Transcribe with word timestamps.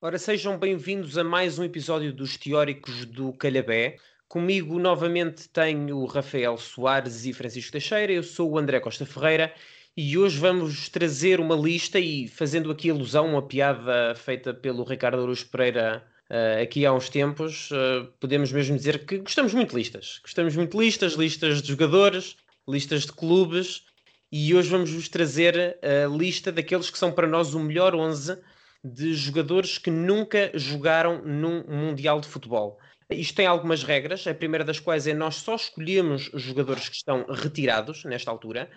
Ora, 0.00 0.16
sejam 0.16 0.56
bem-vindos 0.56 1.18
a 1.18 1.24
mais 1.24 1.58
um 1.58 1.64
episódio 1.64 2.12
dos 2.12 2.36
Teóricos 2.36 3.04
do 3.04 3.32
Calhabé. 3.32 3.96
Comigo 4.28 4.78
novamente 4.78 5.48
tenho 5.48 5.96
o 5.96 6.06
Rafael 6.06 6.56
Soares 6.56 7.26
e 7.26 7.32
Francisco 7.32 7.72
Teixeira, 7.72 8.12
eu 8.12 8.22
sou 8.22 8.52
o 8.52 8.58
André 8.58 8.78
Costa 8.78 9.04
Ferreira 9.04 9.52
e 9.96 10.16
hoje 10.16 10.38
vamos 10.38 10.88
trazer 10.88 11.40
uma 11.40 11.56
lista 11.56 11.98
e 11.98 12.28
fazendo 12.28 12.70
aqui 12.70 12.88
alusão 12.88 13.26
a 13.26 13.28
uma 13.28 13.42
piada 13.42 14.14
feita 14.14 14.54
pelo 14.54 14.84
Ricardo 14.84 15.20
Aruz 15.20 15.42
Pereira 15.42 16.04
uh, 16.30 16.62
aqui 16.62 16.86
há 16.86 16.92
uns 16.92 17.08
tempos, 17.08 17.68
uh, 17.72 18.06
podemos 18.20 18.52
mesmo 18.52 18.76
dizer 18.76 19.04
que 19.04 19.18
gostamos 19.18 19.52
muito 19.52 19.70
de 19.70 19.78
listas. 19.78 20.20
Gostamos 20.22 20.54
muito 20.54 20.78
de 20.78 20.84
listas, 20.84 21.14
listas 21.14 21.60
de 21.60 21.66
jogadores, 21.70 22.36
listas 22.68 23.02
de 23.04 23.12
clubes 23.12 23.82
e 24.30 24.54
hoje 24.54 24.70
vamos 24.70 24.92
vos 24.92 25.08
trazer 25.08 25.76
a 25.82 26.06
lista 26.06 26.52
daqueles 26.52 26.88
que 26.88 26.98
são 26.98 27.10
para 27.10 27.26
nós 27.26 27.52
o 27.52 27.58
melhor 27.58 27.96
11 27.96 28.38
de 28.82 29.14
jogadores 29.14 29.78
que 29.78 29.90
nunca 29.90 30.50
jogaram 30.54 31.22
num 31.22 31.64
Mundial 31.66 32.20
de 32.20 32.28
Futebol. 32.28 32.78
Isto 33.10 33.36
tem 33.36 33.46
algumas 33.46 33.82
regras, 33.82 34.26
a 34.26 34.34
primeira 34.34 34.64
das 34.64 34.78
quais 34.78 35.06
é 35.06 35.14
nós 35.14 35.36
só 35.36 35.54
escolhemos 35.54 36.30
jogadores 36.34 36.90
que 36.90 36.96
estão 36.96 37.24
retirados 37.26 38.04
nesta 38.04 38.30
altura, 38.30 38.68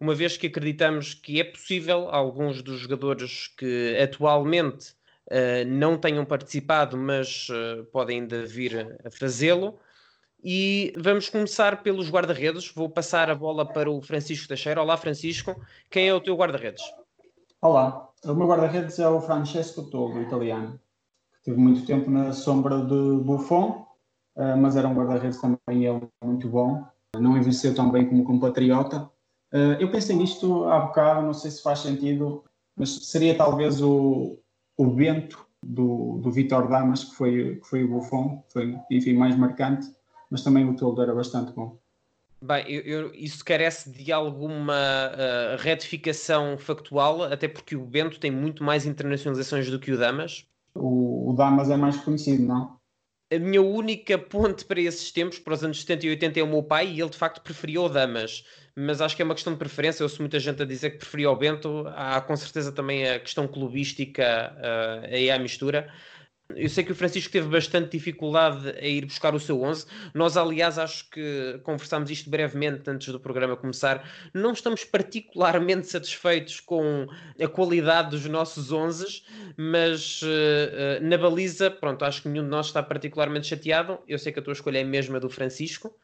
uma 0.00 0.14
vez 0.14 0.36
que 0.36 0.46
acreditamos 0.46 1.12
que 1.12 1.40
é 1.40 1.44
possível 1.44 2.08
alguns 2.08 2.62
dos 2.62 2.78
jogadores 2.78 3.48
que 3.58 3.98
atualmente 4.00 4.92
uh, 5.26 5.66
não 5.66 5.98
tenham 5.98 6.24
participado, 6.24 6.96
mas 6.96 7.48
uh, 7.48 7.84
podem 7.86 8.20
ainda 8.20 8.46
vir 8.46 8.96
a 9.04 9.10
fazê-lo. 9.10 9.76
E 10.42 10.94
vamos 10.96 11.28
começar 11.28 11.82
pelos 11.82 12.08
guarda-redes. 12.08 12.72
Vou 12.72 12.88
passar 12.88 13.28
a 13.28 13.34
bola 13.34 13.66
para 13.66 13.90
o 13.90 14.00
Francisco 14.00 14.48
Teixeira. 14.48 14.80
Olá, 14.80 14.96
Francisco. 14.96 15.60
Quem 15.90 16.08
é 16.08 16.14
o 16.14 16.20
teu 16.20 16.34
guarda-redes? 16.34 16.82
Olá, 17.60 18.09
o 18.24 18.34
meu 18.34 18.46
guarda-redes 18.46 18.98
é 18.98 19.08
o 19.08 19.20
Francesco 19.20 19.82
Tolo, 19.90 20.20
italiano 20.20 20.78
Tive 21.42 21.56
muito 21.56 21.86
tempo 21.86 22.10
na 22.10 22.32
sombra 22.32 22.84
de 22.84 23.22
Buffon, 23.24 23.86
eh, 24.36 24.54
mas 24.56 24.76
era 24.76 24.86
um 24.86 24.94
guarda-redes 24.94 25.40
também 25.40 25.88
muito 26.22 26.48
bom. 26.48 26.84
Não 27.18 27.36
envelheceu 27.36 27.74
tão 27.74 27.90
bem 27.90 28.06
como 28.06 28.24
compatriota. 28.24 29.10
Eh, 29.52 29.78
eu 29.80 29.90
pensei 29.90 30.14
nisto 30.14 30.64
há 30.64 30.80
bocado, 30.80 31.26
não 31.26 31.32
sei 31.32 31.50
se 31.50 31.62
faz 31.62 31.78
sentido, 31.78 32.44
mas 32.76 32.90
seria 33.06 33.34
talvez 33.36 33.80
o, 33.80 34.38
o 34.76 34.86
Bento 34.86 35.46
do, 35.62 36.18
do 36.18 36.30
Vitor 36.30 36.68
Damas, 36.68 37.04
que 37.04 37.14
foi, 37.14 37.56
que 37.56 37.66
foi 37.66 37.84
o 37.84 37.88
Buffon, 37.88 38.44
foi, 38.48 38.78
enfim, 38.90 39.14
mais 39.14 39.34
marcante, 39.34 39.90
mas 40.30 40.44
também 40.44 40.68
o 40.68 40.76
Toldo 40.76 41.02
era 41.02 41.14
bastante 41.14 41.52
bom. 41.52 41.78
Bem, 42.42 42.64
eu, 42.68 42.82
eu, 42.82 43.14
isso 43.14 43.44
carece 43.44 43.90
de 43.90 44.10
alguma 44.10 44.74
uh, 45.12 45.56
retificação 45.58 46.56
factual, 46.56 47.22
até 47.24 47.46
porque 47.46 47.76
o 47.76 47.84
Bento 47.84 48.18
tem 48.18 48.30
muito 48.30 48.64
mais 48.64 48.86
internacionalizações 48.86 49.70
do 49.70 49.78
que 49.78 49.92
o 49.92 49.98
Damas, 49.98 50.46
o, 50.74 51.30
o 51.30 51.32
Damas 51.34 51.70
é 51.70 51.76
mais 51.76 51.96
conhecido, 51.98 52.44
não? 52.44 52.78
A 53.32 53.38
minha 53.38 53.62
única 53.62 54.18
ponte 54.18 54.64
para 54.64 54.80
esses 54.80 55.12
tempos, 55.12 55.38
para 55.38 55.54
os 55.54 55.62
anos 55.62 55.80
70 55.80 56.06
e 56.06 56.10
80, 56.10 56.40
é 56.40 56.42
o 56.42 56.48
meu 56.48 56.62
pai 56.62 56.88
e 56.88 57.00
ele 57.00 57.10
de 57.10 57.16
facto 57.16 57.40
preferia 57.42 57.80
o 57.80 57.88
Damas. 57.88 58.44
Mas 58.74 59.00
acho 59.00 59.14
que 59.14 59.22
é 59.22 59.24
uma 59.24 59.34
questão 59.34 59.52
de 59.52 59.58
preferência. 59.58 60.02
Eu 60.02 60.06
ouço 60.06 60.20
muita 60.20 60.40
gente 60.40 60.60
a 60.62 60.64
dizer 60.64 60.90
que 60.90 60.98
preferia 60.98 61.30
o 61.30 61.36
Bento. 61.36 61.84
Há 61.94 62.20
com 62.20 62.34
certeza 62.36 62.72
também 62.72 63.08
a 63.08 63.20
questão 63.20 63.46
clubística 63.46 64.52
uh, 64.56 65.06
aí 65.06 65.30
à 65.30 65.38
mistura. 65.38 65.92
Eu 66.56 66.68
sei 66.68 66.84
que 66.84 66.92
o 66.92 66.94
Francisco 66.94 67.32
teve 67.32 67.48
bastante 67.48 67.90
dificuldade 67.90 68.70
a 68.70 68.86
ir 68.86 69.04
buscar 69.04 69.34
o 69.34 69.40
seu 69.40 69.62
11. 69.62 69.86
Nós, 70.14 70.36
aliás, 70.36 70.78
acho 70.78 71.08
que 71.10 71.60
conversámos 71.62 72.10
isto 72.10 72.30
brevemente 72.30 72.88
antes 72.88 73.08
do 73.08 73.20
programa 73.20 73.56
começar. 73.56 74.08
Não 74.32 74.52
estamos 74.52 74.84
particularmente 74.84 75.86
satisfeitos 75.86 76.60
com 76.60 77.06
a 77.40 77.48
qualidade 77.48 78.10
dos 78.10 78.24
nossos 78.26 78.72
11, 78.72 79.22
mas 79.56 80.22
uh, 80.22 80.26
uh, 80.26 81.06
na 81.06 81.18
baliza, 81.18 81.70
pronto, 81.70 82.04
acho 82.04 82.22
que 82.22 82.28
nenhum 82.28 82.44
de 82.44 82.50
nós 82.50 82.66
está 82.66 82.82
particularmente 82.82 83.46
chateado. 83.46 83.98
Eu 84.06 84.18
sei 84.18 84.32
que 84.32 84.38
a 84.38 84.42
tua 84.42 84.52
escolha 84.52 84.78
é 84.78 84.82
a 84.82 84.86
mesma 84.86 85.20
do 85.20 85.28
Francisco. 85.28 85.94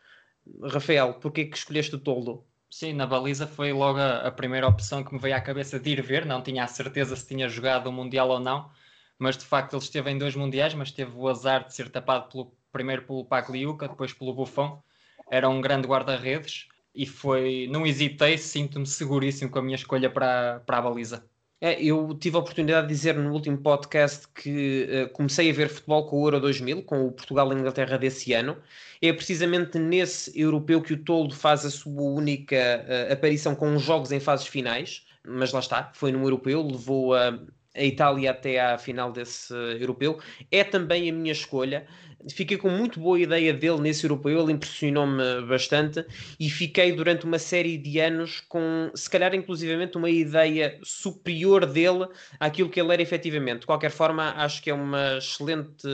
Rafael, 0.63 1.15
porquê 1.15 1.45
que 1.45 1.57
escolheste 1.57 1.95
o 1.95 1.99
Toldo? 1.99 2.45
Sim, 2.71 2.93
na 2.93 3.07
baliza 3.07 3.47
foi 3.47 3.73
logo 3.73 3.99
a, 3.99 4.19
a 4.19 4.31
primeira 4.31 4.67
opção 4.67 5.03
que 5.03 5.13
me 5.15 5.21
veio 5.21 5.37
à 5.37 5.41
cabeça 5.41 5.79
de 5.79 5.91
ir 5.91 6.03
ver. 6.03 6.27
Não 6.27 6.43
tinha 6.43 6.65
a 6.65 6.67
certeza 6.67 7.17
se 7.17 7.27
tinha 7.27 7.49
jogado 7.49 7.87
o 7.89 7.93
Mundial 7.93 8.29
ou 8.29 8.41
não 8.41 8.71
mas 9.19 9.37
de 9.37 9.45
facto 9.45 9.75
ele 9.75 9.83
esteve 9.83 10.11
em 10.11 10.19
dois 10.19 10.35
mundiais, 10.35 10.75
mas 10.75 10.91
teve 10.91 11.13
o 11.15 11.29
azar 11.29 11.67
de 11.67 11.75
ser 11.75 11.89
tapado 11.89 12.29
pelo, 12.31 12.53
primeiro 12.73 13.03
pelo 13.03 13.25
Pagliuca, 13.25 13.89
depois 13.89 14.13
pelo 14.13 14.35
Buffon. 14.35 14.83
Era 15.31 15.49
um 15.49 15.61
grande 15.61 15.89
guarda-redes 15.89 16.69
e 16.95 17.07
foi, 17.07 17.69
não 17.71 17.87
hesitei, 17.87 18.39
sinto-me 18.39 18.87
seguríssimo 18.87 19.51
com 19.51 19.59
a 19.59 19.63
minha 19.63 19.77
escolha 19.77 20.11
para, 20.11 20.61
para 20.67 20.79
a 20.79 20.83
baliza. 20.83 21.25
É, 21.59 21.83
eu 21.83 22.15
tive 22.21 22.37
a 22.37 22.41
oportunidade 22.41 22.87
de 22.87 22.93
dizer 22.93 23.17
no 23.17 23.33
último 23.33 23.57
podcast 23.57 24.29
que 24.29 24.87
uh, 24.89 25.13
comecei 25.13 25.51
a 25.51 25.53
ver 25.55 25.71
futebol 25.71 26.07
com 26.07 26.21
o 26.21 26.27
Euro 26.27 26.41
2000, 26.41 26.83
com 26.83 27.07
o 27.07 27.13
Portugal 27.13 27.51
e 27.51 27.57
Inglaterra 27.57 27.97
desse 27.97 28.35
ano. 28.35 28.59
É 29.01 29.11
precisamente 29.13 29.79
nesse 29.79 30.39
europeu 30.39 30.83
que 30.83 30.93
o 30.93 31.03
Toldo 31.03 31.35
faz 31.35 31.65
a 31.65 31.71
sua 31.71 32.03
única 32.03 32.57
uh, 32.57 33.13
aparição 33.13 33.55
com 33.55 33.79
jogos 33.79 34.13
em 34.13 34.21
fases 34.21 34.47
finais, 34.47 35.07
mas 35.27 35.51
lá 35.53 35.61
está, 35.61 35.91
foi 35.95 36.13
no 36.13 36.23
europeu, 36.23 36.63
levou 36.63 37.15
a, 37.15 37.39
a 37.77 37.85
Itália 37.85 38.31
até 38.31 38.61
à 38.61 38.79
final 38.79 39.13
desse 39.13 39.53
europeu. 39.79 40.19
É 40.51 40.65
também 40.65 41.11
a 41.11 41.13
minha 41.13 41.33
escolha. 41.33 41.87
Fiquei 42.29 42.57
com 42.57 42.69
muito 42.69 42.99
boa 42.99 43.21
ideia 43.21 43.53
dele 43.53 43.81
nesse 43.81 44.05
europeu, 44.05 44.41
ele 44.41 44.53
impressionou-me 44.53 45.43
bastante 45.47 46.05
e 46.41 46.51
fiquei 46.51 46.91
durante 46.91 47.25
uma 47.25 47.39
série 47.39 47.79
de 47.79 48.01
anos 48.01 48.41
com, 48.49 48.91
se 48.95 49.09
calhar, 49.09 49.33
inclusivamente, 49.33 49.97
uma 49.97 50.11
ideia 50.11 50.77
superior 50.83 51.65
dele 51.67 52.09
àquilo 52.41 52.69
que 52.69 52.81
ele 52.81 52.93
era 52.93 53.03
efetivamente. 53.03 53.61
De 53.61 53.67
qualquer 53.67 53.91
forma, 53.91 54.33
acho 54.37 54.61
que 54.61 54.71
é 54.71 54.75
uma 54.75 55.19
excelente 55.19 55.87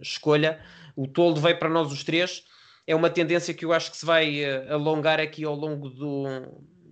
escolha. 0.00 0.60
O 0.94 1.08
Toldo 1.08 1.40
veio 1.40 1.58
para 1.58 1.68
nós 1.68 1.90
os 1.90 2.04
três. 2.04 2.44
É 2.86 2.94
uma 2.94 3.10
tendência 3.10 3.52
que 3.52 3.64
eu 3.64 3.72
acho 3.72 3.90
que 3.90 3.96
se 3.96 4.06
vai 4.06 4.44
eh, 4.44 4.66
alongar 4.70 5.20
aqui 5.20 5.44
ao 5.44 5.54
longo 5.54 5.90
do, 5.90 6.24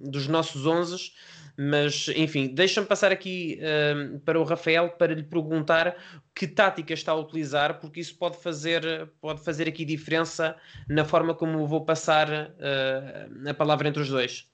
dos 0.00 0.27
nossos 0.27 0.66
onzes 0.66 1.12
mas, 1.59 2.09
enfim, 2.15 2.49
deixa-me 2.49 2.87
passar 2.87 3.11
aqui 3.11 3.59
uh, 3.61 4.19
para 4.21 4.39
o 4.39 4.44
Rafael 4.44 4.91
para 4.91 5.15
lhe 5.15 5.22
perguntar 5.22 5.97
que 6.34 6.47
tática 6.47 6.93
está 6.93 7.12
a 7.12 7.17
utilizar, 7.17 7.81
porque 7.81 8.00
isso 8.00 8.17
pode 8.17 8.37
fazer, 8.37 9.11
pode 9.21 9.43
fazer 9.43 9.66
aqui 9.66 9.84
diferença 9.84 10.55
na 10.89 11.05
forma 11.05 11.34
como 11.34 11.66
vou 11.66 11.84
passar 11.84 12.28
uh, 12.31 13.49
a 13.49 13.55
palavra 13.55 13.89
entre 13.89 14.03
os 14.03 14.09
dois. 14.09 14.50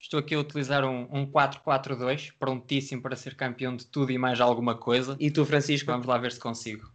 Estou 0.00 0.20
aqui 0.20 0.34
a 0.34 0.38
utilizar 0.38 0.84
um, 0.84 1.08
um 1.10 1.26
4-4-2, 1.26 2.32
prontíssimo 2.38 3.02
para 3.02 3.16
ser 3.16 3.34
campeão 3.34 3.76
de 3.76 3.86
tudo 3.86 4.12
e 4.12 4.18
mais 4.18 4.40
alguma 4.40 4.74
coisa. 4.74 5.16
E 5.18 5.30
tu, 5.30 5.44
Francisco? 5.44 5.90
Vamos 5.90 6.06
lá 6.06 6.16
ver 6.16 6.32
se 6.32 6.40
consigo. 6.40 6.90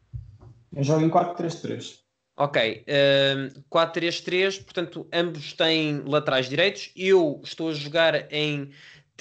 Eu 0.74 0.84
jogo 0.84 1.06
em 1.06 1.10
4-3-3. 1.10 2.00
Ok, 2.38 2.86
uh, 2.88 3.62
4-3-3, 3.70 4.64
portanto, 4.64 5.08
ambos 5.14 5.54
têm 5.54 6.02
laterais 6.06 6.48
direitos. 6.50 6.92
Eu 6.96 7.42
estou 7.44 7.70
a 7.70 7.74
jogar 7.74 8.32
em 8.32 8.72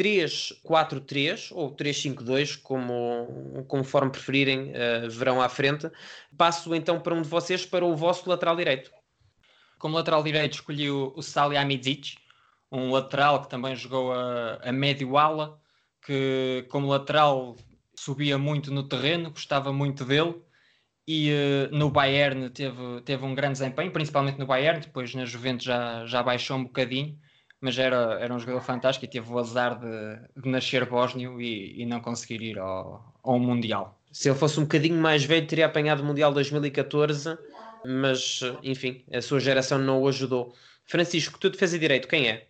3-4-3 0.01 1.49
ou 1.53 1.77
3-5-2, 1.77 2.59
como, 2.63 3.63
conforme 3.69 4.11
preferirem, 4.11 4.71
uh, 4.71 5.11
verão 5.11 5.43
à 5.43 5.49
frente. 5.49 5.91
Passo 6.39 6.75
então 6.75 6.99
para 6.99 7.15
um 7.15 7.21
de 7.21 7.29
vocês 7.29 7.67
para 7.67 7.85
o 7.85 7.95
vosso 7.95 8.27
lateral 8.27 8.57
direito. 8.57 8.91
Como 9.79 9.95
lateral 9.95 10.23
direito 10.23 10.55
escolhi 10.55 10.91
o, 10.91 11.13
o 11.15 11.23
Salihamidzic, 11.23 12.17
um 12.73 12.91
lateral 12.91 13.43
que 13.43 13.51
também 13.51 13.77
jogou 13.77 14.13
a, 14.13 14.55
a 14.63 14.73
médio 14.73 15.19
ala, 15.19 15.61
que 16.07 16.67
como 16.71 16.89
lateral 16.89 17.57
subia 17.95 18.39
muito 18.39 18.73
no 18.73 18.89
terreno, 18.89 19.31
gostava 19.31 19.71
muito 19.71 20.07
dele 20.07 20.35
e 21.07 21.31
uh, 21.31 21.77
no 21.77 21.91
Bayern 21.91 22.49
teve, 22.49 23.03
teve 23.05 23.23
um 23.23 23.35
grande 23.35 23.59
desempenho, 23.59 23.93
principalmente 23.93 24.39
no 24.39 24.47
Bayern, 24.47 24.81
depois 24.81 25.15
na 25.15 25.27
Juventus 25.27 25.67
já, 25.67 26.07
já 26.07 26.23
baixou 26.23 26.57
um 26.57 26.65
bocadinho 26.65 27.19
mas 27.61 27.79
era, 27.79 28.19
era 28.21 28.35
um 28.35 28.39
jogador 28.39 28.63
fantástico 28.63 29.05
e 29.05 29.09
teve 29.09 29.31
o 29.31 29.39
azar 29.39 29.79
de, 29.79 30.43
de 30.43 30.49
nascer 30.49 30.87
bósnio 30.87 31.41
e, 31.41 31.83
e, 31.83 31.87
não 31.87 32.01
conseguir 32.01 32.43
ir 32.43 32.59
ao, 32.59 33.15
ao 33.23 33.39
Mundial. 33.39 33.99
Se 34.11 34.29
ele 34.29 34.39
fosse 34.39 34.59
um 34.59 34.63
bocadinho 34.63 35.01
mais 35.01 35.25
velho, 35.25 35.47
teria 35.47 35.67
apanhado 35.67 36.03
o 36.03 36.05
Mundial 36.05 36.33
2014, 36.33 37.37
mas 37.85 38.41
enfim, 38.63 39.03
a 39.13 39.21
sua 39.21 39.39
geração 39.41 39.79
não 39.79 40.03
o 40.03 40.09
ajudou. 40.09 40.55
Francisco, 40.87 41.39
tu 41.39 41.51
defesa 41.51 41.79
direito, 41.79 42.09
quem 42.09 42.29
é? 42.29 42.47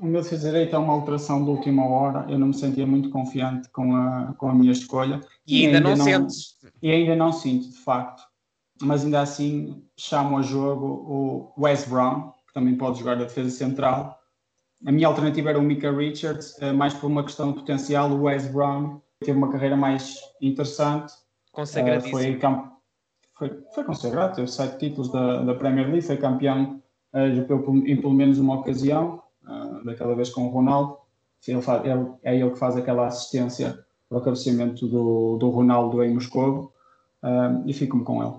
O 0.00 0.06
meu 0.06 0.22
defesa 0.22 0.48
direito 0.48 0.76
é 0.76 0.78
uma 0.78 0.92
alteração 0.92 1.42
de 1.44 1.50
última 1.50 1.84
hora. 1.84 2.24
Eu 2.30 2.38
não 2.38 2.48
me 2.48 2.54
sentia 2.54 2.86
muito 2.86 3.10
confiante 3.10 3.68
com 3.70 3.96
a, 3.96 4.32
com 4.38 4.48
a 4.48 4.54
minha 4.54 4.70
escolha. 4.70 5.20
E, 5.44 5.62
e 5.62 5.66
ainda, 5.66 5.78
ainda, 5.78 5.96
não, 5.96 6.04
sentes? 6.04 6.56
E 6.80 6.90
ainda 6.90 7.16
não 7.16 7.32
sinto, 7.32 7.68
de 7.68 7.78
facto. 7.78 8.22
Mas 8.80 9.04
ainda 9.04 9.20
assim 9.20 9.82
chamo 9.96 10.38
a 10.38 10.42
jogo 10.42 10.86
o 10.86 11.62
Wes 11.62 11.84
Brown, 11.84 12.32
que 12.46 12.54
também 12.54 12.76
pode 12.76 13.00
jogar 13.00 13.12
a 13.12 13.24
defesa 13.24 13.50
central, 13.50 14.17
a 14.86 14.92
minha 14.92 15.08
alternativa 15.08 15.50
era 15.50 15.58
o 15.58 15.62
Mika 15.62 15.90
Richards, 15.90 16.56
eh, 16.60 16.72
mais 16.72 16.94
por 16.94 17.08
uma 17.08 17.24
questão 17.24 17.52
de 17.52 17.58
potencial. 17.58 18.10
O 18.10 18.22
Wes 18.22 18.46
Brown 18.48 19.00
teve 19.20 19.36
uma 19.36 19.50
carreira 19.50 19.76
mais 19.76 20.20
interessante. 20.40 21.12
Consagradíssimo. 21.52 22.16
Uh, 22.16 22.20
foi, 22.20 22.36
camp... 22.36 22.72
foi, 23.36 23.64
foi 23.74 23.84
consagrado, 23.84 24.36
teve 24.36 24.48
sete 24.48 24.78
títulos 24.78 25.10
da, 25.10 25.42
da 25.42 25.54
Premier 25.54 25.86
League, 25.86 26.02
foi 26.02 26.16
campeão 26.16 26.80
europeu 27.12 27.64
em 27.86 27.96
pelo 27.96 28.12
menos 28.12 28.38
uma 28.38 28.56
ocasião, 28.56 29.22
daquela 29.84 30.14
vez 30.14 30.28
com 30.30 30.46
o 30.46 30.50
Ronaldo. 30.50 30.98
Ele 31.46 31.62
faz, 31.62 31.84
ele, 31.84 32.06
é 32.22 32.36
ele 32.36 32.50
que 32.50 32.58
faz 32.58 32.76
aquela 32.76 33.06
assistência 33.06 33.78
para 34.08 34.18
o 34.18 34.20
cabeceamento 34.20 34.86
do, 34.86 35.38
do 35.38 35.48
Ronaldo 35.48 36.04
em 36.04 36.12
Moscou 36.12 36.72
e 37.64 37.72
fico-me 37.72 38.04
com 38.04 38.22
ele. 38.22 38.34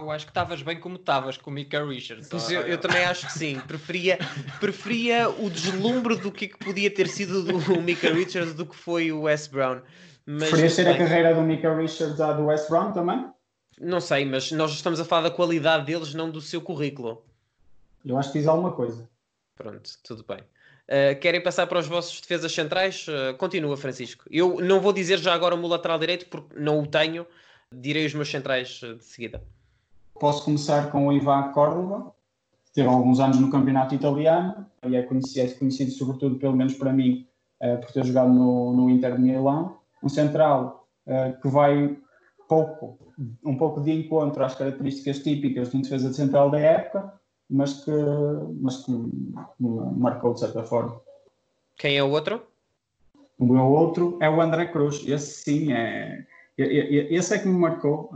Eu 0.00 0.10
acho 0.10 0.24
que 0.24 0.30
estavas 0.30 0.62
bem 0.62 0.80
como 0.80 0.96
estavas 0.96 1.36
com 1.36 1.50
o 1.50 1.52
Mika 1.52 1.84
Richards. 1.84 2.28
Pois 2.28 2.50
eu, 2.50 2.62
eu, 2.62 2.78
também 2.78 3.04
acho 3.04 3.26
que 3.26 3.32
sim. 3.32 3.60
Preferia, 3.60 4.18
preferia 4.58 5.28
o 5.28 5.50
deslumbre 5.50 6.16
do 6.16 6.32
que, 6.32 6.48
que 6.48 6.58
podia 6.58 6.90
ter 6.90 7.06
sido 7.08 7.42
do 7.42 7.80
Mika 7.82 8.10
Richards 8.10 8.54
do 8.54 8.64
que 8.64 8.74
foi 8.74 9.12
o 9.12 9.22
Wes 9.22 9.46
Brown. 9.46 9.80
Preferia 10.24 10.70
ser 10.70 10.88
a 10.88 10.96
carreira 10.96 11.34
do 11.34 11.42
Mika 11.42 11.74
Richards 11.74 12.20
à 12.20 12.32
do 12.32 12.46
Wes 12.46 12.68
Brown 12.68 12.92
também? 12.92 13.30
Não 13.80 14.00
sei, 14.00 14.24
mas 14.24 14.52
nós 14.52 14.72
estamos 14.72 15.00
a 15.00 15.04
falar 15.04 15.22
da 15.22 15.30
qualidade 15.30 15.86
deles, 15.86 16.14
não 16.14 16.30
do 16.30 16.40
seu 16.40 16.60
currículo. 16.60 17.24
Eu 18.04 18.18
acho 18.18 18.32
que 18.32 18.38
diz 18.38 18.46
alguma 18.46 18.72
coisa. 18.72 19.08
Pronto, 19.56 19.90
tudo 20.04 20.24
bem. 20.26 20.38
Uh, 20.38 21.18
querem 21.20 21.40
passar 21.40 21.66
para 21.66 21.78
os 21.78 21.86
vossos 21.86 22.20
defesas 22.20 22.52
centrais? 22.52 23.06
Uh, 23.06 23.34
continua, 23.36 23.76
Francisco. 23.76 24.24
Eu 24.30 24.60
não 24.60 24.80
vou 24.80 24.92
dizer 24.92 25.18
já 25.18 25.32
agora 25.32 25.54
o 25.54 25.58
meu 25.58 25.68
lateral 25.68 25.98
direito 25.98 26.26
porque 26.26 26.58
não 26.58 26.80
o 26.80 26.86
tenho. 26.86 27.26
Direi 27.72 28.04
os 28.04 28.14
meus 28.14 28.28
centrais 28.28 28.82
uh, 28.82 28.96
de 28.96 29.04
seguida. 29.04 29.42
Posso 30.20 30.44
começar 30.44 30.92
com 30.92 31.06
o 31.06 31.12
Ivan 31.12 31.50
Córdoba, 31.52 32.12
que 32.66 32.74
teve 32.74 32.88
alguns 32.88 33.18
anos 33.20 33.40
no 33.40 33.50
campeonato 33.50 33.94
italiano 33.94 34.66
e 34.86 34.94
é 34.94 35.02
conhecido, 35.02 35.58
conhecido 35.58 35.90
sobretudo, 35.92 36.36
pelo 36.36 36.54
menos 36.54 36.74
para 36.74 36.92
mim, 36.92 37.26
por 37.58 37.90
ter 37.90 38.04
jogado 38.04 38.30
no, 38.30 38.76
no 38.76 38.90
Inter 38.90 39.16
de 39.16 39.22
Milão. 39.22 39.78
Um 40.02 40.10
central 40.10 40.86
que 41.40 41.48
vai 41.48 41.96
pouco, 42.46 42.98
um 43.44 43.56
pouco 43.56 43.80
de 43.80 43.92
encontro 43.92 44.44
às 44.44 44.54
características 44.54 45.20
típicas 45.20 45.70
de 45.70 45.78
um 45.78 45.80
defesa 45.80 46.10
de 46.10 46.16
central 46.16 46.50
da 46.50 46.58
época, 46.58 47.14
mas 47.48 47.82
que, 47.82 47.90
mas 48.60 48.84
que 48.84 48.92
marcou 49.96 50.34
de 50.34 50.40
certa 50.40 50.62
forma. 50.62 51.00
Quem 51.76 51.96
é 51.96 52.02
o 52.02 52.10
outro? 52.10 52.42
O 53.38 53.46
meu 53.46 53.64
outro 53.64 54.18
é 54.20 54.28
o 54.28 54.38
André 54.40 54.66
Cruz. 54.66 55.02
Esse 55.08 55.44
sim 55.44 55.72
é. 55.72 56.26
Esse 56.58 57.34
é 57.34 57.38
que 57.38 57.48
me 57.48 57.58
marcou. 57.58 58.10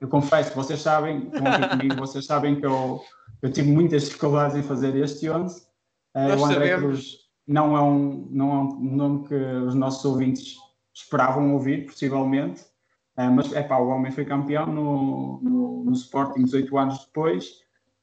Eu 0.00 0.08
confesso, 0.08 0.54
vocês 0.54 0.80
sabem, 0.80 1.30
comigo, 1.30 1.96
vocês 1.96 2.24
sabem 2.24 2.58
que 2.58 2.64
eu, 2.64 3.02
eu 3.42 3.52
tive 3.52 3.70
muitas 3.70 4.04
dificuldades 4.04 4.56
em 4.56 4.62
fazer 4.62 4.96
este 4.96 5.28
11. 5.28 5.66
Nós 6.14 6.40
o 6.40 6.44
André 6.44 6.70
sabemos. 6.70 6.80
Cruz 6.80 7.16
não 7.46 7.76
é, 7.76 7.82
um, 7.82 8.28
não 8.30 8.50
é 8.52 8.58
um 8.58 8.96
nome 8.96 9.28
que 9.28 9.34
os 9.34 9.74
nossos 9.74 10.04
ouvintes 10.04 10.56
esperavam 10.94 11.52
ouvir, 11.52 11.86
possivelmente. 11.86 12.62
mas 13.16 13.52
é 13.52 13.62
pá, 13.62 13.78
o 13.78 13.88
homem 13.88 14.10
foi 14.10 14.24
campeão 14.24 14.66
no, 14.66 15.40
no, 15.42 15.84
no 15.84 15.92
Sporting 15.92 16.44
18 16.44 16.78
anos 16.78 17.04
depois 17.04 17.60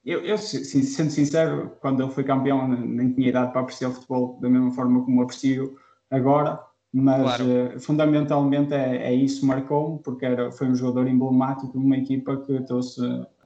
eu, 0.08 0.22
eu 0.22 0.38
sendo 0.38 1.12
sincero, 1.12 1.76
quando 1.82 2.02
ele 2.02 2.14
foi 2.14 2.24
campeão, 2.24 2.66
nem 2.66 3.12
tinha 3.12 3.28
idade 3.28 3.52
para 3.52 3.60
apreciar 3.60 3.90
o 3.90 3.94
futebol 3.94 4.40
da 4.40 4.50
mesma 4.50 4.72
forma 4.72 5.04
como 5.04 5.22
aprecio 5.22 5.78
agora, 6.10 6.58
mas 6.94 7.38
claro. 7.38 7.75
uh, 7.75 7.80
fundamentalmente 7.80 8.74
é, 8.74 9.10
é 9.10 9.13
isso 9.13 9.45
marcou-me, 9.45 10.00
porque 10.00 10.25
era, 10.25 10.51
foi 10.51 10.68
um 10.68 10.75
jogador 10.75 11.07
emblemático 11.07 11.78
de 11.78 11.86
uma 11.86 11.98
equipa 11.98 12.38
que 12.38 12.60
trouxe 12.62 13.01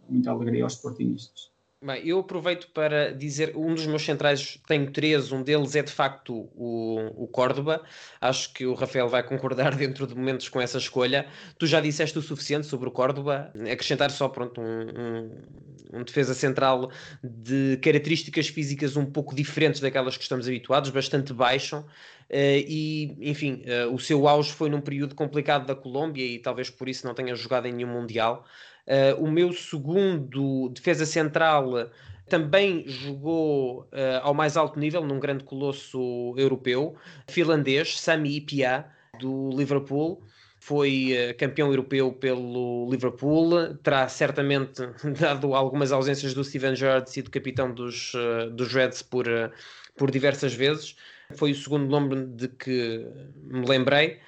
muita 0.10 0.32
alegria 0.32 0.64
aos 0.64 0.74
sportingistas. 0.74 1.51
Bem, 1.84 2.08
eu 2.08 2.20
aproveito 2.20 2.68
para 2.68 3.12
dizer, 3.12 3.58
um 3.58 3.74
dos 3.74 3.88
meus 3.88 4.04
centrais, 4.04 4.60
tenho 4.68 4.92
três, 4.92 5.32
um 5.32 5.42
deles 5.42 5.76
é 5.76 5.82
de 5.82 5.92
facto 5.92 6.48
o, 6.54 7.24
o 7.24 7.28
Córdoba, 7.28 7.82
acho 8.22 8.54
que 8.54 8.68
o 8.68 8.76
Rafael 8.76 9.10
vai 9.10 9.24
concordar 9.24 9.74
dentro 9.76 10.06
de 10.06 10.14
momentos 10.14 10.48
com 10.48 10.62
essa 10.62 10.78
escolha. 10.78 11.26
Tu 11.58 11.66
já 11.66 11.82
disseste 11.82 12.20
o 12.20 12.22
suficiente 12.22 12.68
sobre 12.68 12.88
o 12.88 12.92
Córdoba, 12.92 13.52
acrescentar 13.72 14.12
só 14.12 14.30
pronto, 14.30 14.62
um, 14.62 14.66
um, 14.66 16.00
um 16.02 16.04
defesa 16.04 16.36
central 16.36 16.92
de 17.24 17.80
características 17.82 18.48
físicas 18.48 18.96
um 18.96 19.06
pouco 19.06 19.34
diferentes 19.34 19.82
daquelas 19.82 20.16
que 20.16 20.22
estamos 20.22 20.48
habituados, 20.48 20.92
bastante 20.92 21.34
baixo, 21.34 21.78
uh, 21.80 21.86
e 22.30 23.18
enfim, 23.22 23.64
uh, 23.66 23.92
o 23.92 23.98
seu 23.98 24.28
auge 24.28 24.52
foi 24.52 24.70
num 24.70 24.82
período 24.82 25.16
complicado 25.16 25.66
da 25.66 25.74
Colômbia 25.74 26.24
e 26.24 26.38
talvez 26.38 26.70
por 26.70 26.88
isso 26.88 27.08
não 27.08 27.16
tenha 27.16 27.34
jogado 27.34 27.66
em 27.66 27.74
nenhum 27.74 27.90
Mundial. 27.90 28.46
Uh, 28.88 29.24
o 29.24 29.30
meu 29.30 29.54
segundo 29.54 30.70
defesa 30.70 31.06
central 31.06 31.90
também 32.28 32.88
jogou 32.88 33.82
uh, 33.82 34.22
ao 34.22 34.34
mais 34.34 34.58
alto 34.58 34.80
nível, 34.80 35.06
num 35.06 35.20
grande 35.20 35.44
colosso 35.44 36.34
europeu, 36.38 36.96
finlandês, 37.28 38.00
Sami 38.00 38.38
Ipia, 38.38 38.86
do 39.20 39.50
Liverpool. 39.56 40.22
Foi 40.60 41.14
uh, 41.14 41.38
campeão 41.38 41.70
europeu 41.70 42.12
pelo 42.14 42.88
Liverpool, 42.90 43.76
terá 43.84 44.08
certamente 44.08 44.82
dado 45.20 45.54
algumas 45.54 45.92
ausências 45.92 46.34
do 46.34 46.44
Steven 46.44 46.76
Gerrard, 46.76 47.10
sido 47.10 47.30
capitão 47.30 47.74
dos, 47.74 48.14
dos 48.54 48.74
Reds 48.74 49.02
por, 49.02 49.26
por 49.98 50.10
diversas 50.10 50.54
vezes. 50.54 50.96
Foi 51.36 51.52
o 51.52 51.56
segundo 51.56 51.88
nome 51.88 52.26
de 52.28 52.48
que 52.48 53.06
me 53.44 53.66
lembrei. 53.66 54.20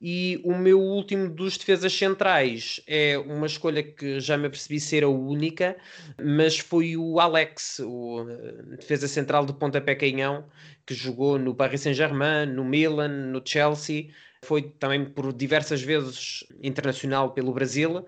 E 0.00 0.40
o 0.44 0.54
meu 0.54 0.80
último 0.80 1.28
dos 1.28 1.58
defesas 1.58 1.92
centrais 1.92 2.80
é 2.86 3.18
uma 3.18 3.46
escolha 3.46 3.82
que 3.82 4.18
já 4.18 4.36
me 4.38 4.46
apercebi 4.46 4.80
ser 4.80 5.04
a 5.04 5.08
única, 5.08 5.76
mas 6.18 6.58
foi 6.58 6.96
o 6.96 7.20
Alex, 7.20 7.80
o 7.80 8.26
eh, 8.30 8.76
defesa 8.76 9.06
central 9.06 9.44
do 9.44 9.52
Pontapé 9.52 9.94
Canhão, 9.94 10.46
que 10.86 10.94
jogou 10.94 11.38
no 11.38 11.54
Paris 11.54 11.82
Saint-Germain, 11.82 12.46
no 12.46 12.64
Milan, 12.64 13.08
no 13.08 13.42
Chelsea. 13.44 14.08
Foi 14.42 14.62
também 14.62 15.04
por 15.04 15.34
diversas 15.34 15.82
vezes 15.82 16.44
internacional 16.62 17.32
pelo 17.32 17.52
Brasil, 17.52 18.06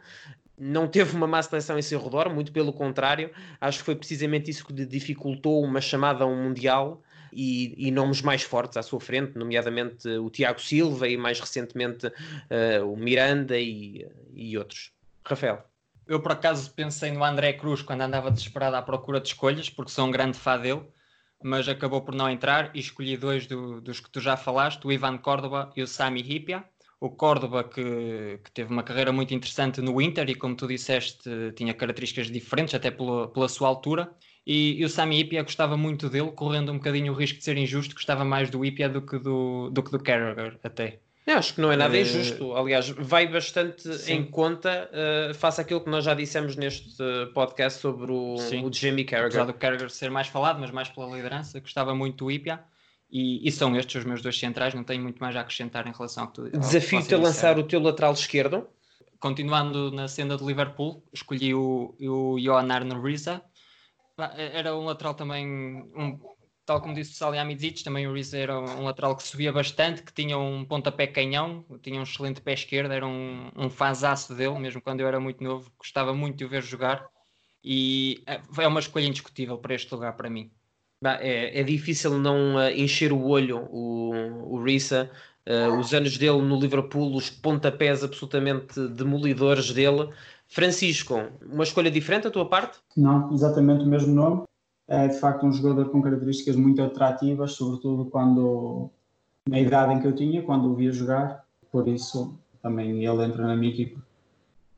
não 0.58 0.86
teve 0.86 1.16
uma 1.16 1.26
má 1.26 1.42
seleção 1.42 1.78
em 1.78 1.82
seu 1.82 2.00
redor, 2.02 2.32
muito 2.32 2.52
pelo 2.52 2.72
contrário, 2.72 3.30
acho 3.60 3.80
que 3.80 3.84
foi 3.84 3.96
precisamente 3.96 4.50
isso 4.50 4.64
que 4.64 4.72
dificultou 4.86 5.62
uma 5.62 5.80
chamada 5.80 6.24
a 6.24 6.26
um 6.26 6.44
Mundial 6.44 7.02
e, 7.32 7.74
e, 7.76 7.90
nomes 7.90 8.22
mais 8.22 8.42
fortes 8.42 8.76
à 8.76 8.82
sua 8.82 9.00
frente, 9.00 9.36
nomeadamente 9.36 10.08
o 10.08 10.30
Tiago 10.30 10.60
Silva 10.60 11.08
e 11.08 11.16
mais 11.16 11.40
recentemente 11.40 12.06
uh, 12.06 12.92
o 12.92 12.96
Miranda 12.96 13.58
e, 13.58 14.06
e 14.34 14.56
outros. 14.58 14.92
Rafael. 15.24 15.64
Eu 16.06 16.20
por 16.20 16.32
acaso 16.32 16.72
pensei 16.74 17.12
no 17.12 17.24
André 17.24 17.52
Cruz 17.54 17.80
quando 17.80 18.02
andava 18.02 18.30
desesperado 18.30 18.76
à 18.76 18.82
procura 18.82 19.20
de 19.20 19.28
escolhas, 19.28 19.70
porque 19.70 19.92
sou 19.92 20.06
um 20.06 20.10
grande 20.10 20.38
fã 20.38 20.58
dele, 20.58 20.82
mas 21.42 21.68
acabou 21.68 22.02
por 22.02 22.14
não 22.14 22.28
entrar 22.28 22.70
e 22.74 22.80
escolhi 22.80 23.16
dois 23.16 23.46
do, 23.46 23.80
dos 23.80 24.00
que 24.00 24.10
tu 24.10 24.20
já 24.20 24.36
falaste, 24.36 24.86
o 24.86 24.92
Ivan 24.92 25.18
Córdoba 25.18 25.72
e 25.76 25.82
o 25.82 25.86
Sami 25.86 26.20
Hipia. 26.20 26.64
O 27.00 27.10
Córdoba, 27.10 27.64
que, 27.64 28.38
que, 28.44 28.52
teve 28.52 28.72
uma 28.72 28.84
carreira 28.84 29.10
muito 29.10 29.34
interessante 29.34 29.80
no 29.80 30.00
Inter 30.00 30.30
e, 30.30 30.36
como 30.36 30.54
tu 30.54 30.68
disseste, 30.68 31.28
tinha 31.56 31.74
características 31.74 32.30
diferentes, 32.30 32.76
até 32.76 32.92
pela, 32.92 33.26
pela 33.26 33.48
sua 33.48 33.66
altura. 33.66 34.08
E, 34.46 34.80
e 34.80 34.84
o 34.84 34.88
Sami 34.88 35.20
Ipia 35.20 35.42
gostava 35.42 35.76
muito 35.76 36.08
dele, 36.08 36.32
correndo 36.32 36.72
um 36.72 36.76
bocadinho 36.76 37.12
o 37.12 37.16
risco 37.16 37.38
de 37.38 37.44
ser 37.44 37.56
injusto, 37.56 37.94
gostava 37.94 38.24
mais 38.24 38.50
do 38.50 38.64
Ipia 38.64 38.88
do 38.88 39.00
que 39.00 39.18
do, 39.18 39.70
do, 39.70 39.82
que 39.82 39.90
do 39.90 40.00
Carragher, 40.00 40.58
até. 40.64 40.98
Eu 41.24 41.38
acho 41.38 41.54
que 41.54 41.60
não 41.60 41.70
é 41.70 41.76
nada 41.76 41.94
uh, 41.94 42.00
injusto. 42.00 42.56
Aliás, 42.56 42.88
vai 42.88 43.28
bastante 43.28 43.94
sim. 43.96 44.14
em 44.14 44.24
conta 44.24 44.90
uh, 44.90 45.34
face 45.34 45.60
àquilo 45.60 45.80
que 45.80 45.88
nós 45.88 46.04
já 46.04 46.14
dissemos 46.14 46.56
neste 46.56 46.96
podcast 47.32 47.80
sobre 47.80 48.10
o, 48.10 48.34
o 48.34 48.72
Jamie 48.72 49.04
Carragher. 49.04 49.40
Apesar 49.40 49.44
do 49.44 49.54
Carragher 49.54 49.90
ser 49.90 50.10
mais 50.10 50.26
falado, 50.26 50.58
mas 50.58 50.72
mais 50.72 50.88
pela 50.88 51.14
liderança, 51.14 51.60
gostava 51.60 51.94
muito 51.94 52.24
do 52.24 52.30
Ipia. 52.30 52.60
E, 53.08 53.46
e, 53.46 53.52
são 53.52 53.76
estes 53.76 53.96
os 53.96 54.04
meus 54.06 54.22
dois 54.22 54.38
centrais, 54.38 54.72
não 54.72 54.82
tenho 54.82 55.02
muito 55.02 55.18
mais 55.18 55.36
a 55.36 55.42
acrescentar 55.42 55.86
em 55.86 55.92
relação 55.92 56.24
ao 56.24 56.30
que 56.30 56.34
tu 56.34 56.58
Desafio-te 56.58 57.14
a 57.14 57.18
lançar 57.18 57.58
o 57.58 57.62
teu 57.62 57.78
lateral 57.78 58.14
esquerdo. 58.14 58.66
Continuando 59.20 59.92
na 59.92 60.08
senda 60.08 60.36
de 60.36 60.42
Liverpool, 60.42 61.04
escolhi 61.12 61.54
o, 61.54 61.94
o 62.00 62.40
Johan 62.40 62.72
Arne 62.72 62.94
Risa, 63.00 63.42
era 64.18 64.76
um 64.76 64.84
lateral 64.84 65.14
também, 65.14 65.46
um, 65.46 66.18
tal 66.64 66.80
como 66.80 66.94
disse 66.94 67.12
o 67.12 67.14
Salihamidzic, 67.14 67.82
também 67.82 68.06
o 68.06 68.12
Reese 68.12 68.36
era 68.36 68.58
um 68.58 68.84
lateral 68.84 69.16
que 69.16 69.22
subia 69.22 69.52
bastante, 69.52 70.02
que 70.02 70.12
tinha 70.12 70.38
um 70.38 70.64
pontapé 70.64 71.06
canhão, 71.06 71.64
tinha 71.82 71.98
um 71.98 72.04
excelente 72.04 72.40
pé 72.40 72.52
esquerdo, 72.52 72.92
era 72.92 73.06
um, 73.06 73.50
um 73.56 73.68
dele, 74.34 74.58
mesmo 74.58 74.80
quando 74.80 75.00
eu 75.00 75.08
era 75.08 75.18
muito 75.18 75.42
novo, 75.42 75.72
gostava 75.78 76.14
muito 76.14 76.36
de 76.38 76.44
o 76.44 76.48
ver 76.48 76.62
jogar. 76.62 77.06
E 77.64 78.22
é, 78.26 78.40
é 78.58 78.66
uma 78.66 78.80
escolha 78.80 79.06
indiscutível 79.06 79.56
para 79.58 79.74
este 79.74 79.92
lugar 79.94 80.16
para 80.16 80.28
mim. 80.28 80.50
É, 81.20 81.60
é 81.60 81.62
difícil 81.64 82.18
não 82.18 82.56
uh, 82.56 82.70
encher 82.70 83.12
o 83.12 83.24
olho 83.24 83.66
o, 83.70 84.54
o 84.54 84.62
Risa, 84.62 85.10
uh, 85.48 85.78
os 85.78 85.92
anos 85.92 86.16
dele 86.16 86.40
no 86.42 86.60
Liverpool, 86.60 87.14
os 87.16 87.28
pontapés 87.28 88.04
absolutamente 88.04 88.80
demolidores 88.88 89.72
dele, 89.72 90.08
Francisco, 90.52 91.18
uma 91.50 91.64
escolha 91.64 91.90
diferente 91.90 92.24
da 92.24 92.30
tua 92.30 92.46
parte? 92.46 92.78
Não, 92.94 93.32
exatamente 93.32 93.84
o 93.84 93.86
mesmo 93.86 94.14
nome. 94.14 94.42
É 94.86 95.08
de 95.08 95.18
facto 95.18 95.46
um 95.46 95.52
jogador 95.52 95.88
com 95.88 96.02
características 96.02 96.56
muito 96.56 96.82
atrativas, 96.82 97.52
sobretudo 97.52 98.04
quando 98.04 98.90
na 99.48 99.58
idade 99.58 99.94
em 99.94 100.00
que 100.00 100.06
eu 100.06 100.14
tinha, 100.14 100.42
quando 100.42 100.70
o 100.70 100.74
via 100.74 100.92
jogar. 100.92 101.46
Por 101.70 101.88
isso 101.88 102.38
também 102.62 102.90
ele 102.90 103.06
entra 103.06 103.46
na 103.46 103.56
minha 103.56 103.72
equipe. 103.72 103.96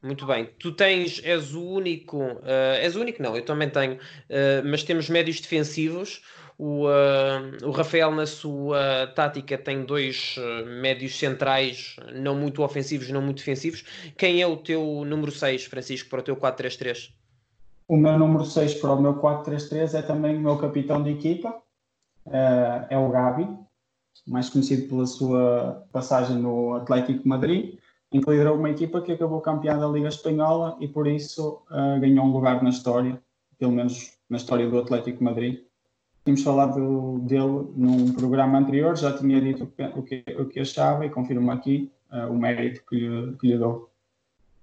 Muito 0.01 0.25
bem. 0.27 0.49
Tu 0.61 0.71
tens, 0.71 1.21
és 1.25 1.55
o 1.55 1.63
único, 1.63 2.19
uh, 2.23 2.77
és 2.79 2.95
o 2.95 3.01
único 3.01 3.21
não, 3.21 3.35
eu 3.35 3.45
também 3.45 3.69
tenho, 3.69 3.95
uh, 3.95 4.63
mas 4.65 4.85
temos 4.85 5.11
médios 5.11 5.41
defensivos. 5.41 6.23
O, 6.57 6.87
uh, 6.87 7.67
o 7.67 7.71
Rafael, 7.73 8.13
na 8.13 8.27
sua 8.27 9.09
tática, 9.09 9.59
tem 9.59 9.85
dois 9.85 10.37
uh, 10.39 10.67
médios 10.81 11.19
centrais, 11.19 11.97
não 12.15 12.37
muito 12.37 12.63
ofensivos, 12.63 13.11
não 13.11 13.21
muito 13.21 13.39
defensivos. 13.39 13.85
Quem 14.17 14.41
é 14.41 14.47
o 14.47 14.57
teu 14.57 15.05
número 15.05 15.33
6, 15.33 15.65
Francisco, 15.65 16.09
para 16.09 16.21
o 16.21 16.23
teu 16.23 16.37
4-3-3? 16.37 17.11
O 17.89 17.97
meu 17.97 18.19
número 18.19 18.45
6 18.45 18.75
para 18.75 18.93
o 18.93 19.01
meu 19.01 19.15
4-3-3 19.21 19.95
é 19.95 20.03
também 20.03 20.37
o 20.37 20.41
meu 20.41 20.57
capitão 20.57 21.03
de 21.03 21.11
equipa, 21.11 21.51
uh, 22.27 22.87
é 22.89 22.97
o 22.97 23.11
Gabi. 23.11 23.49
mais 24.27 24.49
conhecido 24.49 24.89
pela 24.89 25.07
sua 25.07 25.85
passagem 25.93 26.37
no 26.37 26.75
Atlético 26.75 27.29
Madrid, 27.29 27.79
em 28.13 28.21
que 28.21 28.31
liderou 28.31 28.57
uma 28.57 28.71
equipa 28.71 29.03
que 29.03 29.11
acabou 29.11 29.41
campeã 29.41 29.77
da 29.77 29.89
Liga 29.89 30.09
Espanhola 30.09 30.77
e 30.81 30.87
por 30.87 31.09
isso 31.09 31.65
uh, 31.69 32.01
ganhou 32.01 32.25
um 32.25 32.33
lugar 32.33 32.63
na 32.63 32.71
história, 32.71 33.21
pelo 33.59 33.73
menos 33.73 34.13
na 34.31 34.37
história 34.37 34.71
do 34.71 34.79
Atlético 34.79 35.23
Madrid. 35.23 35.65
Tínhamos 36.25 36.43
falado 36.43 37.19
dele 37.21 37.69
num 37.77 38.13
programa 38.15 38.59
anterior, 38.59 38.97
já 38.97 39.17
tinha 39.17 39.41
dito 39.41 39.65
o 39.95 40.03
que, 40.03 40.25
o 40.39 40.47
que 40.47 40.61
achava 40.61 41.05
e 41.05 41.11
confirmo 41.11 41.51
aqui 41.51 41.93
uh, 42.11 42.33
o 42.33 42.39
mérito 42.39 42.83
que 42.89 42.97
lhe, 42.97 43.37
que 43.37 43.47
lhe 43.47 43.59
dou. 43.59 43.91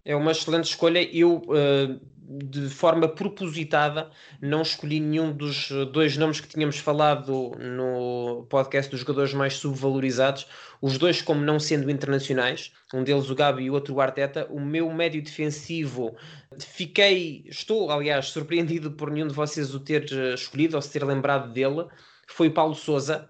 É 0.04 0.16
uma 0.16 0.32
excelente 0.32 0.66
escolha. 0.66 1.04
Eu, 1.16 1.36
uh, 1.36 2.02
de 2.24 2.70
forma 2.70 3.08
propositada, 3.08 4.10
não 4.42 4.62
escolhi 4.62 5.00
nenhum 5.00 5.34
dos 5.34 5.70
dois 5.92 6.16
nomes 6.18 6.40
que 6.40 6.48
tínhamos 6.48 6.78
falado 6.78 7.52
no 7.60 8.46
podcast 8.50 8.90
dos 8.92 9.02
jogadores 9.02 9.34
mais 9.34 9.56
subvalorizados, 9.56 10.48
os 10.82 10.98
dois 10.98 11.22
como 11.22 11.42
não 11.42 11.60
sendo 11.60 11.90
internacionais, 11.90 12.72
um 12.94 13.04
deles 13.04 13.30
o 13.30 13.36
Gabi 13.36 13.64
e 13.64 13.70
o 13.70 13.74
outro 13.74 13.96
o 13.96 14.02
Arteta. 14.02 14.48
O 14.50 14.60
meu 14.60 14.92
médio 14.94 15.22
defensivo, 15.22 16.16
fiquei, 16.60 17.44
estou 17.48 17.92
aliás 17.92 18.28
surpreendido 18.28 18.92
por 18.92 19.12
nenhum 19.12 19.28
de 19.28 19.34
vocês 19.34 19.74
o 19.74 19.80
ter 19.80 20.06
eh, 20.12 20.34
escolhido 20.34 20.76
ou 20.76 20.82
se 20.82 20.92
ter 20.92 21.04
lembrado 21.04 21.52
dele, 21.52 21.88
foi 22.28 22.50
Paulo 22.50 22.76
Souza. 22.76 23.30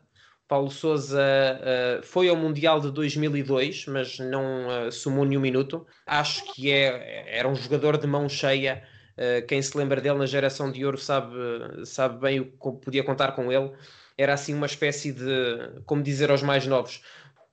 Paulo 0.52 0.70
Souza 0.70 1.18
uh, 1.24 2.04
foi 2.04 2.28
ao 2.28 2.36
Mundial 2.36 2.82
de 2.82 2.92
2002, 2.92 3.86
mas 3.86 4.20
não 4.20 4.68
uh, 4.68 4.92
somou 4.92 5.24
nenhum 5.24 5.40
minuto. 5.40 5.88
Acho 6.06 6.44
que 6.54 6.70
é, 6.70 7.38
era 7.38 7.48
um 7.48 7.56
jogador 7.56 7.98
de 7.98 8.06
mão 8.06 8.28
cheia. 8.28 8.84
Uh, 9.14 9.48
quem 9.48 9.62
se 9.62 9.78
lembra 9.78 10.02
dele 10.02 10.18
na 10.18 10.26
geração 10.26 10.70
de 10.70 10.84
ouro 10.84 10.98
sabe, 10.98 11.34
sabe 11.86 12.20
bem 12.20 12.42
o 12.42 12.46
que 12.48 12.84
podia 12.84 13.02
contar 13.02 13.32
com 13.32 13.50
ele. 13.50 13.72
Era 14.18 14.34
assim 14.34 14.54
uma 14.54 14.66
espécie 14.66 15.14
de, 15.14 15.82
como 15.86 16.04
dizer 16.04 16.30
aos 16.30 16.44
mais 16.44 16.68
novos, 16.68 17.02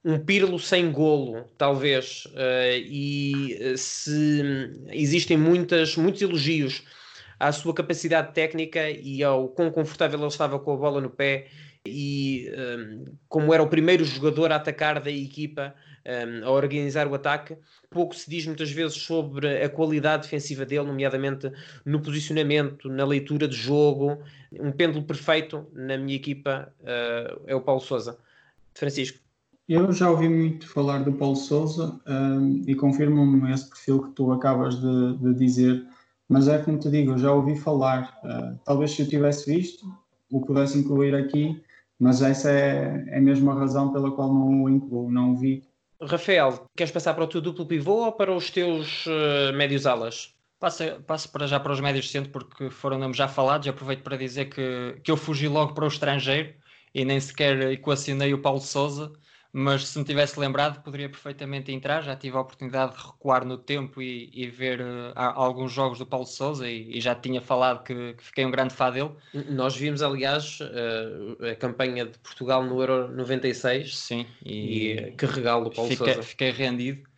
um 0.04 0.18
Pirlo 0.18 0.58
sem 0.58 0.90
golo, 0.90 1.44
talvez. 1.56 2.26
e 2.82 3.74
se 3.76 4.42
existem 4.88 5.36
muitas, 5.36 5.96
muitos 5.96 6.20
elogios 6.20 6.82
à 7.38 7.52
sua 7.52 7.72
capacidade 7.72 8.34
técnica 8.34 8.90
e 8.90 9.22
ao 9.22 9.50
quão 9.50 9.70
confortável 9.70 10.18
ele 10.18 10.26
estava 10.26 10.58
com 10.58 10.72
a 10.72 10.76
bola 10.76 11.00
no 11.00 11.10
pé 11.10 11.46
e 11.90 12.50
um, 12.50 13.04
como 13.28 13.52
era 13.52 13.62
o 13.62 13.68
primeiro 13.68 14.04
jogador 14.04 14.52
a 14.52 14.56
atacar 14.56 15.00
da 15.00 15.10
equipa, 15.10 15.74
um, 16.06 16.46
a 16.46 16.50
organizar 16.50 17.06
o 17.06 17.14
ataque, 17.14 17.56
pouco 17.90 18.14
se 18.14 18.28
diz 18.28 18.46
muitas 18.46 18.70
vezes 18.70 18.96
sobre 18.96 19.62
a 19.62 19.68
qualidade 19.68 20.22
defensiva 20.22 20.64
dele, 20.64 20.86
nomeadamente 20.86 21.50
no 21.84 22.00
posicionamento, 22.00 22.88
na 22.88 23.04
leitura 23.04 23.46
de 23.48 23.56
jogo. 23.56 24.18
Um 24.52 24.72
pêndulo 24.72 25.04
perfeito 25.04 25.66
na 25.72 25.96
minha 25.96 26.16
equipa 26.16 26.72
uh, 26.80 27.42
é 27.46 27.54
o 27.54 27.60
Paulo 27.60 27.80
Souza. 27.80 28.18
Francisco. 28.74 29.18
Eu 29.68 29.92
já 29.92 30.10
ouvi 30.10 30.28
muito 30.28 30.66
falar 30.66 31.00
do 31.00 31.12
Paulo 31.12 31.36
Souza 31.36 32.00
um, 32.06 32.62
e 32.66 32.74
confirmo-me 32.74 33.52
esse 33.52 33.68
perfil 33.68 34.02
que 34.04 34.10
tu 34.12 34.32
acabas 34.32 34.80
de, 34.80 35.16
de, 35.18 35.34
dizer, 35.34 35.84
mas 36.26 36.48
é 36.48 36.56
como 36.56 36.78
te 36.78 36.88
digo, 36.88 37.12
eu 37.12 37.18
já 37.18 37.32
ouvi 37.32 37.54
falar. 37.54 38.18
Uh, 38.24 38.58
talvez 38.64 38.92
se 38.92 39.02
eu 39.02 39.08
tivesse 39.08 39.52
visto, 39.52 39.86
o 40.32 40.40
pudesse 40.40 40.78
incluir 40.78 41.14
aqui, 41.14 41.60
mas 41.98 42.22
essa 42.22 42.50
é, 42.50 43.04
é 43.08 43.20
mesmo 43.20 43.50
a 43.50 43.54
razão 43.54 43.92
pela 43.92 44.10
qual 44.10 44.32
não 44.32 44.64
o 44.64 44.70
incluo, 44.70 45.10
não 45.10 45.32
o 45.32 45.36
vi. 45.36 45.62
Rafael, 46.00 46.66
queres 46.76 46.92
passar 46.92 47.14
para 47.14 47.24
o 47.24 47.26
teu 47.26 47.40
duplo 47.40 47.66
pivô 47.66 48.04
ou 48.04 48.12
para 48.12 48.32
os 48.32 48.50
teus 48.50 49.06
uh, 49.06 49.52
médios 49.54 49.84
alas? 49.84 50.34
Passo, 50.60 50.84
passo 51.06 51.30
para 51.30 51.46
já 51.46 51.58
para 51.58 51.72
os 51.72 51.80
médios 51.80 52.10
centro 52.10 52.30
porque 52.30 52.70
foram 52.70 52.98
nomes 52.98 53.16
já 53.16 53.26
falados. 53.26 53.66
Aproveito 53.66 54.02
para 54.02 54.16
dizer 54.16 54.46
que, 54.46 55.00
que 55.02 55.10
eu 55.10 55.16
fugi 55.16 55.48
logo 55.48 55.74
para 55.74 55.84
o 55.84 55.88
estrangeiro 55.88 56.54
e 56.94 57.04
nem 57.04 57.18
sequer 57.20 57.60
equacionei 57.72 58.32
o 58.32 58.40
Paulo 58.40 58.60
Souza 58.60 59.12
mas 59.52 59.88
se 59.88 59.98
me 59.98 60.04
tivesse 60.04 60.38
lembrado 60.38 60.82
poderia 60.82 61.08
perfeitamente 61.08 61.72
entrar. 61.72 62.02
Já 62.02 62.14
tive 62.14 62.36
a 62.36 62.40
oportunidade 62.40 62.96
de 62.96 63.02
recuar 63.02 63.44
no 63.44 63.56
tempo 63.56 64.02
e, 64.02 64.30
e 64.32 64.46
ver 64.48 64.80
uh, 64.80 65.12
alguns 65.14 65.72
jogos 65.72 65.98
do 65.98 66.06
Paulo 66.06 66.26
Souza 66.26 66.68
e, 66.68 66.96
e 66.96 67.00
já 67.00 67.14
tinha 67.14 67.40
falado 67.40 67.82
que, 67.82 68.14
que, 68.14 68.22
fiquei 68.22 68.44
um 68.44 68.50
grande 68.50 68.74
fã 68.74 68.90
dele. 68.90 69.10
Nós 69.48 69.74
vimos, 69.74 70.02
aliás, 70.02 70.58
uh, 70.60 71.46
a 71.46 71.54
campanha 71.56 72.04
de 72.04 72.18
Portugal 72.18 72.62
no 72.62 72.80
Euro 72.80 73.08
96. 73.08 73.96
Sim, 73.96 74.26
e, 74.44 74.92
e 74.92 75.10
que 75.12 75.26
regalo 75.26 75.64
do 75.64 75.70
Paulo 75.70 75.90
fiquei, 75.90 76.14
Souza. 76.14 76.22
Fiquei 76.22 76.50
rendido. 76.50 77.08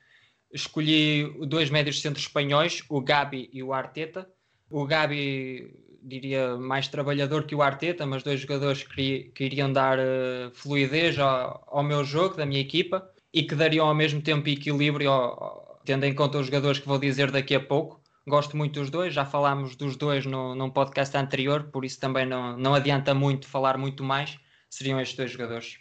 Escolhi 0.53 1.47
dois 1.47 1.71
médios 1.71 2.01
centros 2.01 2.25
espanhóis, 2.25 2.83
o 2.89 3.01
Gabi 3.01 3.51
e 3.53 3.63
o 3.63 3.73
Arteta. 3.73 4.29
O 4.71 4.87
Gabi 4.87 5.90
diria, 6.02 6.57
mais 6.57 6.88
trabalhador 6.88 7.45
que 7.45 7.54
o 7.54 7.62
Arteta, 7.62 8.07
mas 8.07 8.23
dois 8.23 8.40
jogadores 8.40 8.83
que, 8.83 9.30
que 9.35 9.45
iriam 9.45 9.73
dar 9.73 9.99
uh, 9.99 10.50
fluidez 10.52 11.19
ao, 11.19 11.62
ao, 11.66 11.83
meu 11.83 12.04
jogo, 12.04 12.37
da 12.37 12.47
minha 12.47 12.61
equipa, 12.61 13.09
e 13.33 13.42
que 13.42 13.54
dariam 13.54 13.87
ao 13.87 13.95
mesmo 13.95 14.21
tempo 14.21 14.49
equilíbrio, 14.49 15.11
ao, 15.11 15.80
tendo 15.85 16.04
em 16.04 16.14
conta 16.14 16.38
os 16.38 16.47
jogadores 16.47 16.78
que 16.78 16.88
vou 16.88 16.99
dizer 16.99 17.30
daqui 17.30 17.54
a 17.54 17.61
pouco. 17.61 18.00
Gosto 18.26 18.57
muito 18.57 18.80
dos 18.80 18.90
dois, 18.90 19.14
já 19.14 19.25
falámos 19.25 19.76
dos 19.76 19.97
dois 19.97 20.26
no, 20.26 20.54
num 20.54 20.71
podcast 20.71 21.16
anterior, 21.16 21.64
por 21.64 21.85
isso 21.85 21.99
também 21.99 22.26
não, 22.26 22.57
não 22.57 22.75
adianta 22.75 23.14
muito 23.14 23.47
falar 23.47 23.76
muito 23.78 24.04
mais. 24.04 24.38
Seriam 24.69 25.00
estes 25.00 25.16
dois 25.16 25.30
jogadores. 25.30 25.78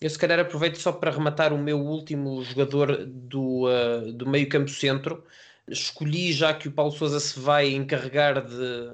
Eu 0.00 0.10
se 0.10 0.18
calhar 0.18 0.40
aproveito 0.40 0.76
só 0.76 0.90
para 0.90 1.12
rematar 1.12 1.52
o 1.52 1.58
meu 1.58 1.78
último 1.78 2.42
jogador 2.42 3.06
do, 3.06 3.68
uh, 3.68 4.12
do 4.12 4.28
meio 4.28 4.48
campo 4.48 4.68
centro. 4.68 5.24
Escolhi 5.68 6.32
já 6.32 6.52
que 6.52 6.66
o 6.66 6.72
Paulo 6.72 6.90
Sousa 6.90 7.20
se 7.20 7.38
vai 7.38 7.72
encarregar 7.72 8.44
de 8.44 8.90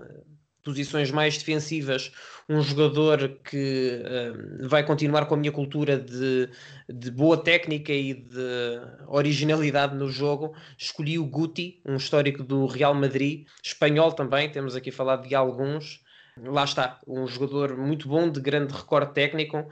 posições 0.68 1.10
mais 1.10 1.38
defensivas, 1.38 2.12
um 2.46 2.60
jogador 2.60 3.38
que 3.42 4.02
uh, 4.04 4.68
vai 4.68 4.84
continuar 4.84 5.24
com 5.24 5.34
a 5.34 5.36
minha 5.38 5.50
cultura 5.50 5.98
de, 5.98 6.50
de, 6.86 7.10
boa 7.10 7.38
técnica 7.38 7.90
e 7.90 8.12
de 8.12 8.80
originalidade 9.06 9.96
no 9.96 10.10
jogo, 10.10 10.54
escolhi 10.76 11.18
o 11.18 11.24
Guti, 11.24 11.80
um 11.86 11.96
histórico 11.96 12.42
do 12.42 12.66
Real 12.66 12.92
Madrid, 12.92 13.46
espanhol 13.64 14.12
também, 14.12 14.50
temos 14.50 14.76
aqui 14.76 14.90
falado 14.90 15.26
de 15.26 15.34
alguns. 15.34 16.04
Lá 16.36 16.64
está, 16.64 17.00
um 17.06 17.26
jogador 17.26 17.76
muito 17.76 18.06
bom, 18.06 18.30
de 18.30 18.40
grande 18.40 18.74
recorde 18.74 19.14
técnico, 19.14 19.66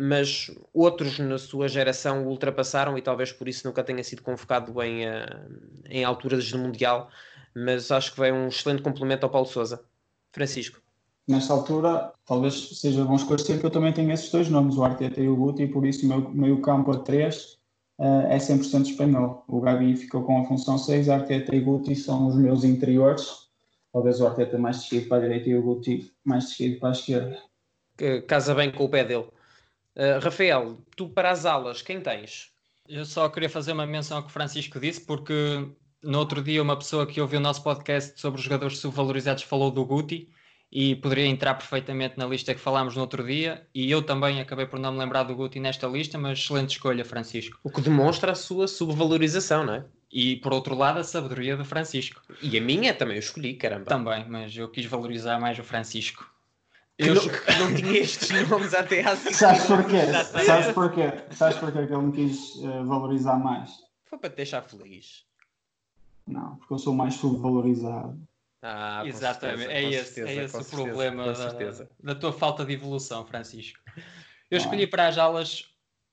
mas 0.00 0.50
outros 0.72 1.18
na 1.18 1.36
sua 1.36 1.68
geração 1.68 2.24
o 2.24 2.28
ultrapassaram 2.28 2.96
e 2.96 3.02
talvez 3.02 3.32
por 3.32 3.46
isso 3.48 3.66
nunca 3.66 3.84
tenha 3.84 4.02
sido 4.02 4.22
convocado 4.22 4.82
em, 4.82 5.06
uh, 5.06 5.12
em 5.90 6.04
alturas 6.04 6.44
de 6.44 6.56
Mundial. 6.56 7.10
Mas 7.54 7.90
acho 7.90 8.12
que 8.12 8.18
vai 8.18 8.32
um 8.32 8.48
excelente 8.48 8.82
complemento 8.82 9.26
ao 9.26 9.30
Paulo 9.30 9.46
Souza. 9.46 9.84
Francisco. 10.38 10.80
Nesta 11.26 11.52
altura, 11.52 12.12
talvez 12.24 12.78
seja 12.78 13.04
bom 13.04 13.16
esclarecer 13.16 13.58
que 13.58 13.66
eu 13.66 13.70
também 13.70 13.92
tenho 13.92 14.12
esses 14.12 14.30
dois 14.30 14.48
nomes, 14.48 14.76
o 14.76 14.84
Arteta 14.84 15.20
e 15.20 15.28
o 15.28 15.36
Guti, 15.36 15.64
e 15.64 15.68
por 15.68 15.84
isso 15.84 16.06
o 16.06 16.08
meu 16.08 16.30
meio 16.30 16.62
campo 16.62 16.92
a 16.92 16.98
3 17.00 17.58
uh, 17.98 18.02
eh, 18.30 18.36
é 18.36 18.38
100% 18.38 18.86
espanhol. 18.86 19.44
O 19.48 19.60
Gabi 19.60 19.96
ficou 19.96 20.22
com 20.22 20.40
a 20.40 20.46
função 20.46 20.78
6, 20.78 21.08
Arteta 21.08 21.54
e 21.54 21.60
Guti 21.60 21.94
são 21.94 22.28
os 22.28 22.36
meus 22.36 22.64
interiores, 22.64 23.48
talvez 23.92 24.20
o 24.20 24.26
Arteta 24.26 24.56
mais 24.56 24.78
descido 24.78 25.08
para 25.08 25.18
a 25.18 25.20
direita 25.20 25.50
e 25.50 25.56
o 25.56 25.62
Guti 25.62 26.10
mais 26.24 26.44
descido 26.44 26.78
para 26.78 26.90
a 26.90 26.92
esquerda. 26.92 27.42
Que 27.96 28.22
casa 28.22 28.54
bem 28.54 28.70
com 28.70 28.84
o 28.84 28.88
pé 28.88 29.04
dele. 29.04 29.28
Uh, 29.96 30.20
Rafael, 30.22 30.78
tu 30.96 31.08
para 31.08 31.32
as 31.32 31.44
alas, 31.44 31.82
quem 31.82 32.00
tens? 32.00 32.52
Eu 32.88 33.04
só 33.04 33.28
queria 33.28 33.50
fazer 33.50 33.72
uma 33.72 33.86
menção 33.86 34.16
ao 34.16 34.22
que 34.22 34.30
o 34.30 34.32
Francisco 34.32 34.80
disse, 34.80 35.00
porque 35.02 35.68
no 36.02 36.18
outro 36.18 36.42
dia 36.42 36.62
uma 36.62 36.76
pessoa 36.76 37.06
que 37.06 37.20
ouviu 37.20 37.38
o 37.38 37.42
nosso 37.42 37.62
podcast 37.62 38.20
sobre 38.20 38.38
os 38.38 38.44
jogadores 38.44 38.78
subvalorizados 38.78 39.42
falou 39.42 39.70
do 39.70 39.84
Guti 39.84 40.28
e 40.70 40.94
poderia 40.96 41.26
entrar 41.26 41.54
perfeitamente 41.54 42.18
na 42.18 42.26
lista 42.26 42.54
que 42.54 42.60
falámos 42.60 42.94
no 42.94 43.00
outro 43.00 43.26
dia 43.26 43.66
e 43.74 43.90
eu 43.90 44.02
também 44.02 44.40
acabei 44.40 44.66
por 44.66 44.78
não 44.78 44.92
me 44.92 44.98
lembrar 44.98 45.22
do 45.22 45.34
Guti 45.34 45.58
nesta 45.58 45.86
lista, 45.86 46.18
mas 46.18 46.38
excelente 46.38 46.70
escolha, 46.70 47.04
Francisco. 47.04 47.58
O 47.64 47.70
que 47.70 47.80
demonstra 47.80 48.32
a 48.32 48.34
sua 48.34 48.68
subvalorização, 48.68 49.64
não 49.64 49.74
é? 49.74 49.84
E 50.10 50.36
por 50.36 50.52
outro 50.52 50.74
lado 50.74 51.00
a 51.00 51.04
sabedoria 51.04 51.56
do 51.56 51.64
Francisco. 51.64 52.20
E 52.42 52.56
a 52.56 52.60
minha 52.60 52.94
também 52.94 53.16
eu 53.16 53.20
escolhi, 53.20 53.54
caramba. 53.54 53.86
Também, 53.86 54.26
mas 54.28 54.56
eu 54.56 54.68
quis 54.68 54.86
valorizar 54.86 55.38
mais 55.38 55.58
o 55.58 55.64
Francisco. 55.64 56.30
Que, 56.98 57.10
eu... 57.10 57.14
não, 57.14 57.22
que 57.22 57.58
não 57.58 57.74
tinha 57.74 58.00
estes 58.00 58.48
nomes 58.48 58.74
até 58.74 59.02
há 59.02 59.14
Sabes 59.16 59.64
porquê? 59.64 60.00
Sabes 60.44 60.72
porquê? 60.72 61.12
Sabes 61.30 61.58
porquê 61.58 61.86
que 61.86 61.92
ele 61.92 62.02
me 62.02 62.12
quis 62.12 62.56
uh, 62.56 62.84
valorizar 62.84 63.36
mais? 63.36 63.70
Foi 64.04 64.18
para 64.18 64.30
te 64.30 64.36
deixar 64.36 64.62
feliz. 64.62 65.27
Não, 66.28 66.56
porque 66.56 66.74
eu 66.74 66.78
sou 66.78 66.94
mais 66.94 67.14
subvalorizado. 67.14 68.18
Ah, 68.62 69.02
Exatamente, 69.06 69.60
certeza, 69.60 69.78
é, 69.78 69.90
esse, 69.90 70.14
certeza, 70.14 70.40
é 70.40 70.44
esse 70.44 70.56
o 70.56 70.62
certeza, 70.62 70.76
problema 70.84 71.32
da, 71.32 71.86
da, 72.02 72.14
tua 72.14 72.32
falta 72.32 72.64
de 72.64 72.72
evolução, 72.72 73.24
Francisco. 73.24 73.78
Eu 74.50 74.58
escolhi 74.58 74.86
para 74.86 75.06
as 75.06 75.16
aulas 75.16 75.64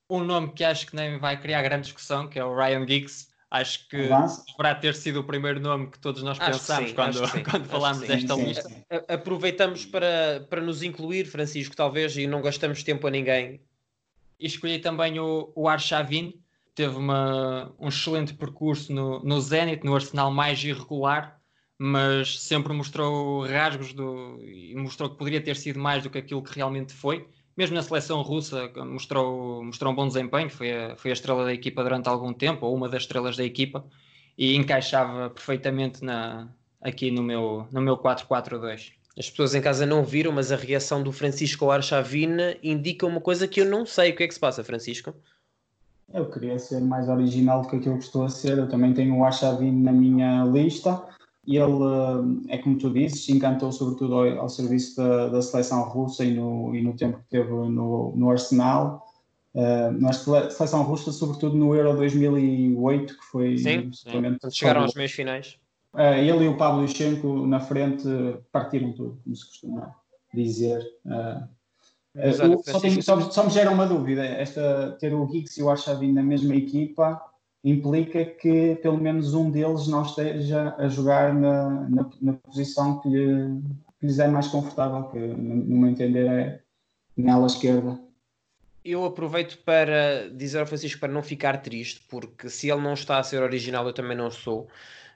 um 0.10 0.24
nome 0.24 0.54
que 0.54 0.64
acho 0.64 0.86
que 0.86 0.96
nem 0.96 1.18
vai 1.18 1.40
criar 1.40 1.64
grande 1.64 1.84
discussão, 1.84 2.28
que 2.28 2.38
é 2.38 2.46
o 2.46 2.56
Ryan 2.56 2.88
Giggs. 2.88 3.34
Acho 3.50 3.88
que 3.88 3.98
deverá 3.98 4.76
ter 4.80 4.94
sido 4.96 5.22
o 5.22 5.24
primeiro 5.24 5.60
nome 5.60 5.88
que 5.88 6.00
todos 6.00 6.22
nós 6.22 6.38
pensámos 6.38 6.92
quando, 6.92 7.20
quando 7.50 7.66
falámos 7.66 8.08
desta 8.08 8.36
sim, 8.36 8.44
lista. 8.44 8.70
Sim. 8.70 8.84
Aproveitamos 9.08 9.86
para, 9.86 10.46
para 10.50 10.62
nos 10.62 10.84
incluir, 10.84 11.26
Francisco, 11.26 11.76
talvez, 11.76 12.16
e 12.18 12.28
não 12.28 12.42
gastamos 12.42 12.84
tempo 12.84 13.08
a 13.08 13.12
ninguém. 13.12 13.62
E 14.40 14.46
escolhi 14.46 14.80
também 14.80 15.20
o, 15.20 15.52
o 15.56 15.68
Arshavin, 15.68 16.34
teve 16.76 16.96
uma, 16.98 17.74
um 17.80 17.88
excelente 17.88 18.34
percurso 18.34 18.94
no, 18.94 19.24
no 19.24 19.40
Zenit, 19.40 19.84
no 19.86 19.96
Arsenal 19.96 20.30
mais 20.30 20.62
irregular, 20.64 21.40
mas 21.80 22.42
sempre 22.42 22.74
mostrou 22.74 23.46
rasgos 23.46 23.94
do, 23.94 24.40
e 24.44 24.76
mostrou 24.76 25.10
que 25.10 25.18
poderia 25.18 25.42
ter 25.42 25.56
sido 25.56 25.80
mais 25.80 26.04
do 26.04 26.10
que 26.10 26.18
aquilo 26.18 26.44
que 26.44 26.54
realmente 26.56 26.94
foi. 26.94 27.28
mesmo 27.58 27.76
na 27.76 27.82
seleção 27.82 28.22
russa 28.22 28.72
mostrou, 28.86 29.64
mostrou 29.64 29.92
um 29.94 29.96
bom 29.96 30.08
desempenho, 30.08 30.50
foi 30.50 30.72
a, 30.72 30.96
foi 30.98 31.12
a 31.12 31.14
estrela 31.14 31.46
da 31.46 31.54
equipa 31.54 31.82
durante 31.84 32.08
algum 32.10 32.34
tempo, 32.34 32.66
ou 32.66 32.76
uma 32.76 32.90
das 32.90 33.04
estrelas 33.04 33.38
da 33.38 33.44
equipa, 33.44 33.86
e 34.38 34.56
encaixava 34.56 35.30
perfeitamente 35.30 36.04
na, 36.04 36.50
aqui 36.82 37.10
no 37.12 37.24
meu, 37.24 37.68
no 37.72 37.82
meu 37.82 37.98
4-4-2. 37.98 38.94
As 39.18 39.30
pessoas 39.30 39.56
em 39.56 39.62
casa 39.62 39.86
não 39.86 40.04
viram, 40.04 40.32
mas 40.34 40.52
a 40.52 40.58
reação 40.58 41.02
do 41.02 41.12
Francisco 41.12 41.72
Archavina 41.72 42.58
indica 42.62 43.06
uma 43.06 43.22
coisa 43.22 43.48
que 43.48 43.62
eu 43.62 43.66
não 43.66 43.86
sei. 43.86 44.12
O 44.12 44.16
que 44.16 44.24
é 44.24 44.28
que 44.28 44.34
se 44.34 44.40
passa, 44.40 44.62
Francisco? 44.62 45.16
Eu 46.14 46.30
queria 46.30 46.58
ser 46.60 46.82
mais 46.82 47.10
original 47.10 47.62
do 47.62 47.68
que 47.68 47.76
aquilo 47.78 47.98
que 47.98 48.04
estou 48.04 48.26
a 48.26 48.30
ser. 48.30 48.58
Eu 48.58 48.70
também 48.70 48.94
tenho 48.94 49.18
o 49.18 49.26
Archavina 49.26 49.92
na 49.92 49.92
minha 49.92 50.44
lista 50.46 51.04
e 51.48 51.58
ele, 51.58 51.84
eh, 52.50 52.56
é 52.56 52.58
como 52.58 52.78
tu 52.78 52.92
dizes, 52.92 53.30
encantou 53.30 53.72
sobretudo 53.72 54.16
ao, 54.16 54.40
ao 54.42 54.50
serviço 54.50 54.98
da, 54.98 55.28
da, 55.28 55.42
seleção 55.42 55.84
russa 55.84 56.24
e 56.24 56.34
no, 56.34 56.76
e 56.76 56.82
no 56.82 56.96
tempo 56.96 57.20
que 57.20 57.30
teve 57.30 57.50
no, 57.50 58.14
no 58.16 58.32
Arsenal. 58.32 59.04
Uh, 59.54 59.90
na 60.02 60.12
seleção 60.12 60.84
russa, 60.84 61.14
sobretudo 61.14 61.56
no 61.56 61.74
Euro 61.74 61.96
2008, 61.96 63.18
que 63.18 63.26
foi 63.26 63.58
sim, 63.58 63.90
sim. 63.94 64.38
chegaram 64.52 64.82
aos 64.82 64.94
meios 64.96 65.14
finais. 65.14 65.58
Uh, 65.94 66.16
ele 66.18 66.44
e 66.44 66.48
o 66.50 66.58
Pablo 66.58 66.82
Yushchenko 66.82 67.48
na 67.48 67.62
frente 67.62 68.06
partiram 68.52 68.92
tudo, 68.92 69.18
como 69.24 69.34
se 69.34 69.46
costuma 69.46 69.96
dizer. 70.34 70.86
Uh, 71.06 71.48
uh, 72.16 72.64
só, 72.64 72.80
tem, 72.80 73.02
só, 73.02 73.20
só, 73.30 73.44
me 73.44 73.50
gera 73.50 73.72
uma 73.72 73.86
dúvida: 73.86 74.24
esta, 74.24 74.96
ter 75.00 75.14
o 75.14 75.28
Giggs 75.28 75.60
e 75.60 75.64
o 75.64 75.70
Arshavin 75.70 76.14
na 76.14 76.24
mesma 76.24 76.56
equipa 76.56 77.22
implica 77.64 78.24
que 78.24 78.76
pelo 78.76 78.98
menos 78.98 79.34
um 79.34 79.50
deles 79.50 79.88
não 79.88 80.04
esteja 80.04 80.76
a 80.78 80.88
jogar 80.88 81.34
na, 81.34 81.90
na, 81.90 82.10
na 82.22 82.34
posição 82.34 83.00
que, 83.00 83.10
lhe, 83.10 83.60
que 84.00 84.06
lhes 84.06 84.20
é 84.20 84.28
mais 84.28 84.48
confortável, 84.48 85.10
que 85.10 85.18
no 85.18 85.78
meu 85.78 85.90
entender 85.90 86.28
é 86.28 86.62
na 87.18 87.34
ala 87.34 87.48
esquerda. 87.48 88.00
Eu 88.84 89.04
aproveito 89.04 89.58
para 89.64 90.30
dizer 90.30 90.60
ao 90.60 90.68
Francisco 90.68 91.00
para 91.00 91.12
não 91.12 91.24
ficar 91.24 91.58
triste, 91.58 92.02
porque 92.08 92.50
se 92.50 92.70
ele 92.70 92.82
não 92.82 92.94
está 92.94 93.18
a 93.18 93.24
ser 93.24 93.42
original, 93.42 93.88
eu 93.88 93.94
também 93.94 94.16
não 94.16 94.30
sou. 94.30 94.68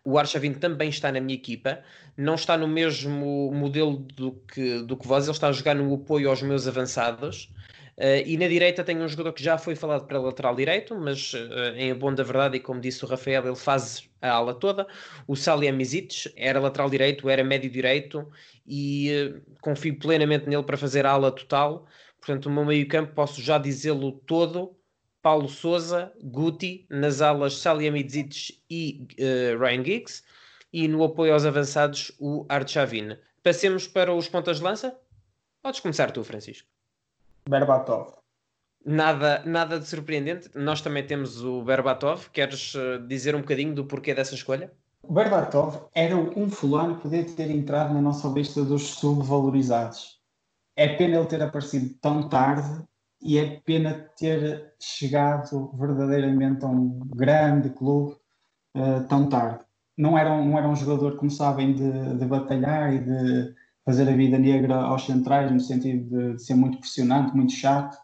O 0.04 0.18
Arshavin 0.18 0.54
também 0.54 0.90
está 0.90 1.12
na 1.12 1.20
minha 1.20 1.36
equipa, 1.36 1.80
não 2.18 2.36
está 2.36 2.58
no 2.58 2.68
mesmo 2.68 3.52
modelo 3.54 3.98
do 3.98 4.32
que, 4.32 4.80
do 4.84 4.98
que 4.98 5.08
vós, 5.08 5.26
ele 5.26 5.32
está 5.32 5.48
a 5.48 5.52
jogar 5.52 5.76
no 5.76 5.94
apoio 5.94 6.30
aos 6.30 6.42
meus 6.42 6.68
avançados. 6.68 7.52
Uh, 7.98 8.24
e 8.26 8.38
na 8.38 8.48
direita 8.48 8.82
tem 8.82 8.98
um 8.98 9.08
jogador 9.10 9.34
que 9.34 9.44
já 9.44 9.58
foi 9.58 9.76
falado 9.76 10.08
para 10.08 10.18
lateral 10.18 10.56
direito, 10.56 10.96
mas 10.96 11.34
uh, 11.34 11.76
em 11.76 11.94
bom 11.94 12.14
da 12.14 12.24
verdade, 12.24 12.56
e 12.56 12.60
como 12.62 12.80
disse 12.80 13.04
o 13.04 13.08
Rafael, 13.08 13.46
ele 13.46 13.58
faz 13.58 14.10
a 14.22 14.30
ala 14.30 14.54
toda. 14.54 14.88
O 15.28 15.36
Salihamidzic 15.36 16.32
era 16.38 16.62
lateral 16.62 16.90
direito, 16.90 17.30
era 17.30 17.44
médio 17.44 17.70
direito 17.70 18.26
e 18.66 19.12
uh, 19.12 19.42
confio 19.60 20.00
plenamente 20.00 20.48
nele 20.48 20.64
para 20.64 20.78
fazer 20.78 21.06
a 21.06 21.12
ala 21.12 21.30
total. 21.30 21.86
Portanto, 22.22 22.46
o 22.46 22.50
meu 22.50 22.64
meio 22.64 22.88
campo 22.88 23.14
posso 23.14 23.42
já 23.42 23.58
dizê-lo 23.58 24.14
todo. 24.14 24.79
Paulo 25.22 25.48
Souza, 25.50 26.12
Guti, 26.24 26.86
nas 26.90 27.22
alas 27.22 27.58
Salihamidzic 27.58 28.62
e 28.70 29.08
Ryan 29.60 29.84
Giggs 29.84 30.24
e 30.72 30.88
no 30.88 31.04
apoio 31.04 31.34
aos 31.34 31.46
avançados 31.46 32.12
o 32.20 32.46
Archavin. 32.48 33.18
Passemos 33.44 33.88
para 33.88 34.14
os 34.14 34.28
pontas 34.28 34.58
de 34.58 34.64
lança? 34.64 34.98
Podes 35.62 35.80
começar 35.80 36.12
tu, 36.12 36.24
Francisco. 36.24 36.68
Berbatov. 37.50 38.14
Nada, 38.86 39.42
nada 39.46 39.80
de 39.80 39.88
surpreendente. 39.88 40.50
Nós 40.56 40.82
também 40.82 41.06
temos 41.06 41.44
o 41.44 41.62
Berbatov. 41.64 42.30
Queres 42.32 42.74
eh, 42.76 43.00
dizer 43.00 43.36
um 43.36 43.42
bocadinho 43.42 43.76
do 43.76 43.86
porquê 43.86 44.14
dessa 44.14 44.36
escolha? 44.36 44.72
O 45.04 45.14
Berbatov 45.14 45.90
era 45.94 46.16
um 46.16 46.50
fulano 46.50 46.96
que 46.96 47.02
podia 47.02 47.26
ter 47.26 47.50
entrado 47.50 47.94
na 47.94 48.02
nossa 48.02 48.28
lista 48.30 48.64
dos 48.64 48.88
subvalorizados. 48.96 50.20
É 50.76 50.96
pena 50.96 51.18
ele 51.18 51.26
ter 51.26 51.42
aparecido 51.42 51.94
tão 52.02 52.30
tarde 52.30 52.82
e 53.22 53.38
é 53.38 53.60
pena 53.66 54.10
ter 54.18 54.74
chegado 54.80 55.72
verdadeiramente 55.78 56.64
a 56.64 56.68
um 56.68 57.00
grande 57.16 57.70
clube 57.70 58.16
uh, 58.76 59.04
tão 59.08 59.28
tarde. 59.28 59.64
Não 59.98 60.18
era, 60.18 60.32
um, 60.32 60.50
não 60.50 60.58
era 60.58 60.70
um 60.70 60.76
jogador, 60.76 61.18
como 61.18 61.30
sabem, 61.30 61.74
de, 61.74 62.16
de 62.18 62.26
batalhar 62.26 62.94
e 62.94 63.00
de 63.00 63.54
fazer 63.86 64.08
a 64.08 64.16
vida 64.16 64.38
negra 64.38 64.76
aos 64.76 65.06
centrais, 65.06 65.52
no 65.52 65.60
sentido 65.60 66.36
de, 66.36 66.42
ser 66.42 66.54
muito 66.54 66.78
pressionante, 66.78 67.36
muito 67.36 67.52
chato, 67.52 67.98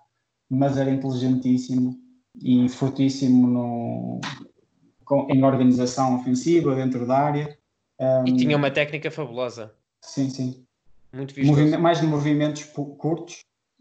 mas 0.49 0.77
era 0.77 0.91
inteligentíssimo 0.91 1.97
e 2.41 2.67
fortíssimo 2.67 3.47
no, 3.47 4.21
com, 5.05 5.27
em 5.29 5.43
organização 5.43 6.19
ofensiva, 6.19 6.75
dentro 6.75 7.07
da 7.07 7.17
área. 7.17 7.57
Um, 7.99 8.27
e 8.27 8.35
tinha 8.35 8.57
uma 8.57 8.71
técnica 8.71 9.09
fabulosa. 9.09 9.73
Sim, 10.01 10.29
sim. 10.29 10.65
Muito 11.13 11.33
vistoso. 11.33 11.79
mais 11.79 12.01
de 12.01 12.07
movimentos 12.07 12.63
curtos, 12.97 13.39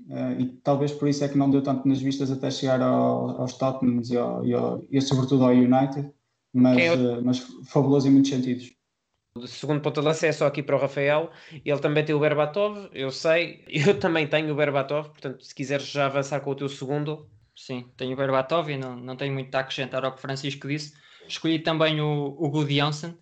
uh, 0.08 0.40
e 0.40 0.46
talvez 0.62 0.92
por 0.92 1.08
isso 1.08 1.24
é 1.24 1.28
que 1.28 1.38
não 1.38 1.50
deu 1.50 1.62
tanto 1.62 1.88
nas 1.88 2.00
vistas 2.00 2.30
até 2.30 2.50
chegar 2.50 2.80
ao, 2.80 3.40
aos 3.40 3.54
Tottenham 3.54 4.02
e, 4.08 4.16
ao, 4.16 4.46
e, 4.46 4.52
ao, 4.54 4.84
e, 4.90 5.00
sobretudo 5.00 5.44
ao 5.44 5.50
United, 5.50 6.10
mas, 6.52 6.78
é 6.78 6.94
uh, 6.94 7.22
mas 7.24 7.38
fabuloso 7.66 8.08
em 8.08 8.12
muitos 8.12 8.30
sentidos. 8.30 8.74
O 9.36 9.48
segundo 9.48 9.80
ponto 9.80 10.00
de 10.00 10.06
lança 10.06 10.28
é 10.28 10.32
só 10.32 10.46
aqui 10.46 10.62
para 10.62 10.76
o 10.76 10.78
Rafael. 10.78 11.28
Ele 11.64 11.80
também 11.80 12.04
tem 12.04 12.14
o 12.14 12.20
Berbatov, 12.20 12.88
eu 12.92 13.10
sei. 13.10 13.64
Eu 13.66 13.98
também 13.98 14.28
tenho 14.28 14.52
o 14.52 14.54
Berbatov, 14.54 15.08
portanto, 15.08 15.44
se 15.44 15.52
quiseres 15.52 15.86
já 15.86 16.06
avançar 16.06 16.40
com 16.40 16.50
o 16.50 16.54
teu 16.54 16.68
segundo. 16.68 17.28
Sim, 17.56 17.90
tenho 17.96 18.12
o 18.12 18.16
Berbatov 18.16 18.70
e 18.70 18.76
não, 18.76 18.96
não 18.96 19.16
tenho 19.16 19.32
muito 19.34 19.52
a 19.54 19.60
acrescentar 19.60 20.04
ao 20.04 20.14
que 20.14 20.20
Francisco 20.20 20.68
disse. 20.68 20.94
Escolhi 21.26 21.58
também 21.58 22.00
o, 22.00 22.36
o 22.38 22.48
Good 22.48 22.76
Janssen. 22.76 23.18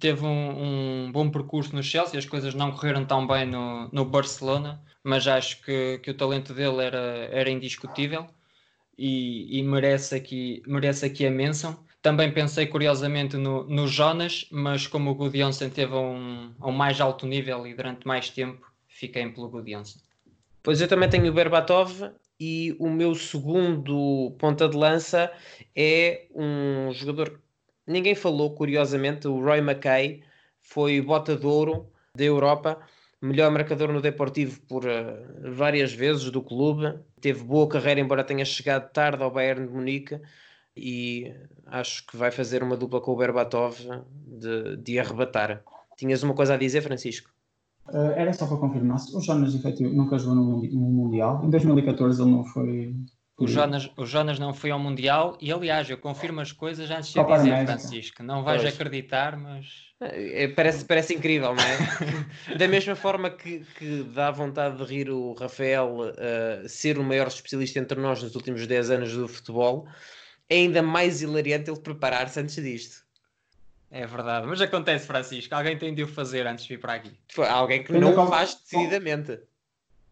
Teve 0.00 0.26
um, 0.26 1.06
um, 1.06 1.12
bom 1.12 1.30
percurso 1.30 1.74
no 1.74 1.82
Chelsea, 1.82 2.18
as 2.18 2.26
coisas 2.26 2.54
não 2.54 2.72
correram 2.72 3.06
tão 3.06 3.26
bem 3.26 3.46
no, 3.46 3.88
no 3.90 4.04
Barcelona, 4.04 4.82
mas 5.04 5.26
acho 5.28 5.62
que, 5.62 5.98
que 5.98 6.10
o 6.10 6.14
talento 6.14 6.54
dele 6.54 6.82
era, 6.82 7.28
era 7.30 7.50
indiscutível 7.50 8.26
e, 8.98 9.58
e 9.58 9.62
merece, 9.62 10.14
aqui, 10.14 10.62
merece 10.66 11.04
aqui 11.06 11.26
a 11.26 11.30
menção. 11.30 11.78
Também 12.02 12.32
pensei 12.32 12.66
curiosamente 12.66 13.36
no, 13.36 13.64
no 13.64 13.86
Jonas, 13.86 14.46
mas 14.50 14.86
como 14.86 15.10
o 15.10 15.14
Gudjonsen 15.14 15.70
teve 15.70 15.94
a 15.94 16.00
um, 16.00 16.52
um 16.62 16.72
mais 16.72 17.00
alto 17.00 17.26
nível 17.26 17.66
e 17.66 17.74
durante 17.74 18.06
mais 18.06 18.30
tempo, 18.30 18.66
fiquei 18.88 19.28
pelo 19.28 19.48
Gudjonsen. 19.48 20.00
Pois 20.62 20.80
eu 20.80 20.88
também 20.88 21.08
tenho 21.08 21.30
o 21.30 21.32
Berbatov 21.32 22.10
e 22.40 22.74
o 22.78 22.88
meu 22.88 23.14
segundo 23.14 24.34
ponta 24.38 24.68
de 24.68 24.76
lança 24.76 25.30
é 25.76 26.26
um 26.34 26.90
jogador 26.92 27.40
ninguém 27.86 28.14
falou, 28.14 28.54
curiosamente, 28.54 29.28
o 29.28 29.40
Roy 29.40 29.58
McKay 29.58 30.22
foi 30.60 31.00
bota 31.00 31.36
de 31.36 31.46
ouro 31.46 31.86
da 32.16 32.24
Europa, 32.24 32.80
melhor 33.24 33.50
marcador 33.50 33.92
no 33.92 34.00
Deportivo 34.00 34.60
por 34.68 34.84
uh, 34.84 35.52
várias 35.54 35.92
vezes 35.92 36.30
do 36.30 36.42
clube, 36.42 36.98
teve 37.20 37.42
boa 37.42 37.68
carreira, 37.68 38.00
embora 38.00 38.22
tenha 38.22 38.44
chegado 38.44 38.90
tarde 38.92 39.22
ao 39.22 39.30
Bayern 39.30 39.66
de 39.66 39.72
Munique 39.72 40.20
e 40.76 41.32
acho 41.66 42.06
que 42.06 42.16
vai 42.16 42.30
fazer 42.30 42.62
uma 42.62 42.76
dupla 42.76 43.00
com 43.00 43.12
o 43.12 43.16
Berbatov 43.16 43.76
de, 44.26 44.76
de 44.76 44.98
arrebatar. 44.98 45.62
Tinhas 45.96 46.22
uma 46.22 46.34
coisa 46.34 46.54
a 46.54 46.56
dizer, 46.56 46.82
Francisco? 46.82 47.30
Uh, 47.88 48.12
era 48.16 48.32
só 48.32 48.46
para 48.46 48.56
confirmar, 48.56 48.98
o 49.14 49.20
Jonas 49.20 49.54
efetivo 49.54 49.94
nunca 49.94 50.18
jogou 50.18 50.34
no, 50.34 50.62
no 50.62 50.90
Mundial. 50.90 51.44
Em 51.44 51.50
2014 51.50 52.22
ele 52.22 52.30
não 52.30 52.44
foi. 52.44 52.94
O 53.36 53.48
Jonas, 53.48 53.90
o 53.96 54.06
Jonas 54.06 54.38
não 54.38 54.54
foi 54.54 54.70
ao 54.70 54.78
Mundial 54.78 55.36
e, 55.40 55.52
aliás, 55.52 55.90
eu 55.90 55.98
confirmo 55.98 56.40
as 56.40 56.52
coisas 56.52 56.88
antes 56.88 57.08
de 57.08 57.14
Copa 57.14 57.36
dizer, 57.36 57.50
América. 57.50 57.78
Francisco. 57.78 58.22
Não 58.22 58.44
vais 58.44 58.62
pois. 58.62 58.74
acreditar, 58.74 59.36
mas. 59.36 59.66
É, 60.00 60.46
parece, 60.48 60.84
parece 60.84 61.14
incrível, 61.14 61.52
não 61.52 61.62
é? 61.62 62.54
da 62.56 62.68
mesma 62.68 62.94
forma 62.94 63.30
que, 63.30 63.64
que 63.76 64.04
dá 64.04 64.30
vontade 64.30 64.76
de 64.76 64.84
rir 64.84 65.10
o 65.10 65.32
Rafael 65.32 65.96
uh, 66.00 66.68
ser 66.68 66.96
o 66.96 67.02
maior 67.02 67.26
especialista 67.26 67.80
entre 67.80 68.00
nós 68.00 68.22
nos 68.22 68.36
últimos 68.36 68.66
10 68.68 68.90
anos 68.90 69.12
do 69.12 69.26
futebol, 69.26 69.88
é 70.48 70.56
ainda 70.56 70.80
mais 70.80 71.20
hilariante 71.20 71.70
ele 71.70 71.80
preparar-se 71.80 72.38
antes 72.38 72.54
disto. 72.54 73.04
É 73.90 74.06
verdade, 74.06 74.46
mas 74.46 74.60
acontece, 74.60 75.06
Francisco. 75.06 75.54
Alguém 75.54 75.76
tem 75.76 75.94
de 75.94 76.02
o 76.02 76.08
fazer 76.08 76.46
antes 76.46 76.64
de 76.64 76.74
vir 76.74 76.80
para 76.80 76.94
aqui. 76.94 77.12
Foi 77.32 77.48
alguém 77.48 77.82
que 77.82 77.92
não 77.92 78.12
Copa... 78.12 78.30
faz 78.30 78.54
decididamente. 78.54 79.40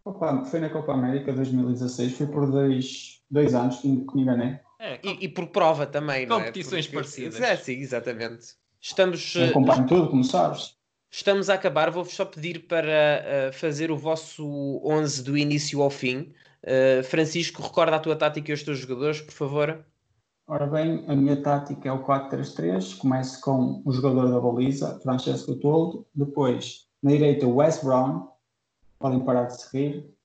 Opa, 0.05 0.43
foi 0.45 0.59
na 0.59 0.69
Copa 0.69 0.93
América 0.93 1.31
2016, 1.31 2.17
foi 2.17 2.27
por 2.27 2.51
dois, 2.51 3.21
dois 3.31 3.55
anos 3.55 3.79
que 3.79 3.87
me 3.87 4.21
enganei. 4.21 4.59
É, 4.79 4.99
e, 5.01 5.25
e, 5.25 5.29
por 5.29 5.47
prova 5.47 5.85
também, 5.85 6.25
não 6.25 6.37
é? 6.37 6.39
Competições 6.39 6.87
parecidas. 6.87 7.39
É, 7.39 7.55
sim, 7.55 7.79
exatamente. 7.79 8.47
Estamos. 8.81 9.33
Eu 9.35 9.47
acompanho 9.47 9.87
tudo, 9.87 10.09
como 10.09 10.25
sabes. 10.25 10.75
Estamos 11.09 11.49
a 11.49 11.53
acabar, 11.53 11.89
vou-vos 11.89 12.13
só 12.13 12.25
pedir 12.25 12.67
para 12.67 13.49
uh, 13.49 13.53
fazer 13.53 13.91
o 13.91 13.97
vosso 13.97 14.81
11 14.83 15.23
do 15.23 15.37
início 15.37 15.81
ao 15.81 15.89
fim. 15.89 16.33
Uh, 16.63 17.03
Francisco, 17.03 17.61
recorda 17.61 17.95
a 17.95 17.99
tua 17.99 18.15
tática 18.15 18.51
e 18.51 18.53
os 18.53 18.63
teus 18.63 18.79
jogadores, 18.79 19.21
por 19.21 19.31
favor. 19.31 19.85
Ora 20.47 20.67
bem, 20.67 21.05
a 21.07 21.15
minha 21.15 21.41
tática 21.41 21.87
é 21.87 21.91
o 21.91 22.03
4-3-3. 22.03 22.97
Começo 22.97 23.39
com 23.39 23.81
o 23.85 23.91
jogador 23.91 24.29
da 24.29 24.39
baliza, 24.39 24.99
Francesco 25.01 25.55
Toldo. 25.55 26.05
Depois, 26.13 26.87
na 27.01 27.11
direita, 27.11 27.47
Wes 27.47 27.81
Brown. 27.81 28.32
Podem 29.03 29.19
parar 29.19 29.47
de 29.47 29.61
seguir. 29.61 30.15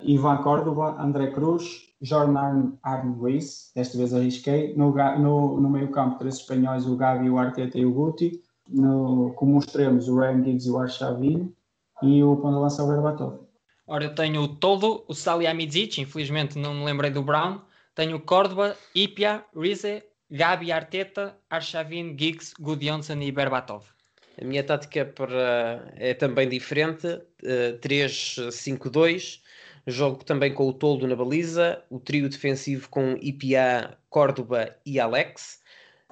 Ivan 0.00 0.38
Córdoba, 0.38 0.96
André 0.98 1.30
Cruz, 1.30 1.90
Jordan 2.00 2.72
Arne 2.82 3.14
Ruiz. 3.14 3.70
Desta 3.76 3.98
vez 3.98 4.14
arrisquei. 4.14 4.74
No, 4.74 4.94
no, 5.18 5.60
no 5.60 5.68
meio 5.68 5.90
campo, 5.90 6.18
três 6.18 6.36
espanhóis, 6.36 6.86
o 6.86 6.96
Gavi, 6.96 7.28
o 7.28 7.36
Arteta 7.36 7.78
e 7.78 7.84
o 7.84 7.92
Guti. 7.92 8.42
No, 8.66 9.34
como 9.36 9.58
extremos, 9.58 10.08
o 10.08 10.18
Ryan 10.18 10.42
Giggs 10.42 10.66
e 10.66 10.70
o 10.70 10.78
Arshavin. 10.78 11.54
E 12.02 12.24
o 12.24 12.34
ponto 12.36 12.54
de 12.54 12.60
lança, 12.62 12.82
o 12.82 12.88
Berbatov. 12.88 13.40
Ora, 13.86 14.04
eu 14.04 14.14
tenho 14.14 14.40
o 14.40 14.48
Toldo, 14.48 15.04
o 15.06 15.12
Salihamidzic, 15.12 16.00
infelizmente 16.00 16.58
não 16.58 16.72
me 16.72 16.84
lembrei 16.86 17.10
do 17.10 17.22
Brown. 17.22 17.60
Tenho 17.94 18.16
o 18.16 18.20
Córdoba, 18.20 18.74
Ipia, 18.94 19.44
Rize, 19.54 20.02
Gabi 20.30 20.72
Arteta, 20.72 21.36
Arshavin, 21.50 22.16
Giggs, 22.18 22.54
Gudjonsson 22.58 23.20
e 23.20 23.30
Berbatov. 23.30 23.93
A 24.40 24.44
minha 24.44 24.64
tática 24.64 25.04
para... 25.04 25.92
é 25.96 26.14
também 26.14 26.48
diferente, 26.48 27.06
uh, 27.06 27.22
eh, 27.42 27.78
3-5-2. 27.80 29.40
Jogo 29.86 30.24
também 30.24 30.52
com 30.52 30.66
o 30.66 30.72
Toldo 30.72 31.06
na 31.06 31.14
baliza, 31.14 31.82
o 31.90 32.00
trio 32.00 32.28
defensivo 32.28 32.88
com 32.88 33.16
Ipia, 33.20 33.96
Córdoba 34.08 34.74
e 34.84 34.98
Alex. 34.98 35.62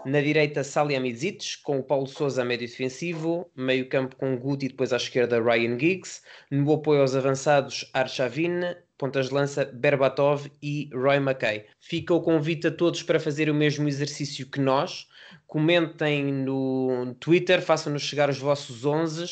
Na 0.05 0.21
direita, 0.21 0.65
Salihamidzic, 0.65 1.63
com 1.63 1.79
o 1.79 1.83
Paulo 1.83 2.09
Sousa 2.09 2.45
médio 2.45 2.67
defensivo, 2.67 3.49
meio 3.55 3.89
campo 3.89 4.17
com 4.17 4.37
Guti 4.37 4.67
e 4.67 4.69
depois 4.71 4.93
à 4.93 4.97
esquerda 4.97 5.41
Ryan 5.41 5.79
Giggs. 5.79 6.23
No 6.51 6.73
apoio 6.73 7.03
aos 7.03 7.15
avançados, 7.15 7.89
Arshavin, 7.95 8.75
pontas 8.99 9.29
de 9.29 9.35
lança 9.35 9.65
Berbatov 9.65 10.51
e 10.61 10.91
Roy 10.93 11.19
McKay. 11.19 11.67
Fica 11.79 12.13
o 12.13 12.21
convite 12.21 12.67
a 12.67 12.73
todos 12.73 13.01
para 13.05 13.21
fazer 13.21 13.49
o 13.49 13.55
mesmo 13.55 13.87
exercício 13.87 14.45
que 14.51 14.61
nós. 14.61 15.09
Comentem 15.47 16.33
no 16.33 17.15
Twitter, 17.21 17.63
façam-nos 17.63 18.03
chegar 18.03 18.29
os 18.29 18.39
vossos 18.39 18.85
11. 18.85 19.25
Uh, 19.25 19.27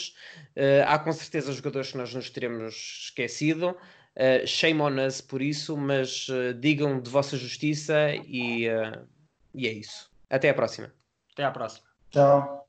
eh, 0.54 0.84
há 0.86 1.00
com 1.00 1.12
certeza 1.12 1.52
jogadores 1.52 1.90
que 1.90 1.98
nós 1.98 2.14
nos 2.14 2.30
teremos 2.30 3.06
esquecido. 3.06 3.76
Uh, 4.16 4.46
shame 4.46 4.80
on 4.80 5.04
us 5.04 5.20
por 5.20 5.42
isso, 5.42 5.76
mas 5.76 6.28
uh, 6.28 6.54
digam 6.54 7.00
de 7.00 7.10
vossa 7.10 7.36
justiça 7.36 8.14
e, 8.24 8.66
e 9.52 9.66
é 9.66 9.72
isso. 9.72 10.09
Até 10.30 10.48
a 10.48 10.54
próxima. 10.54 10.88
Até 11.32 11.44
a 11.44 11.50
próxima. 11.50 11.86
Tchau. 12.10 12.59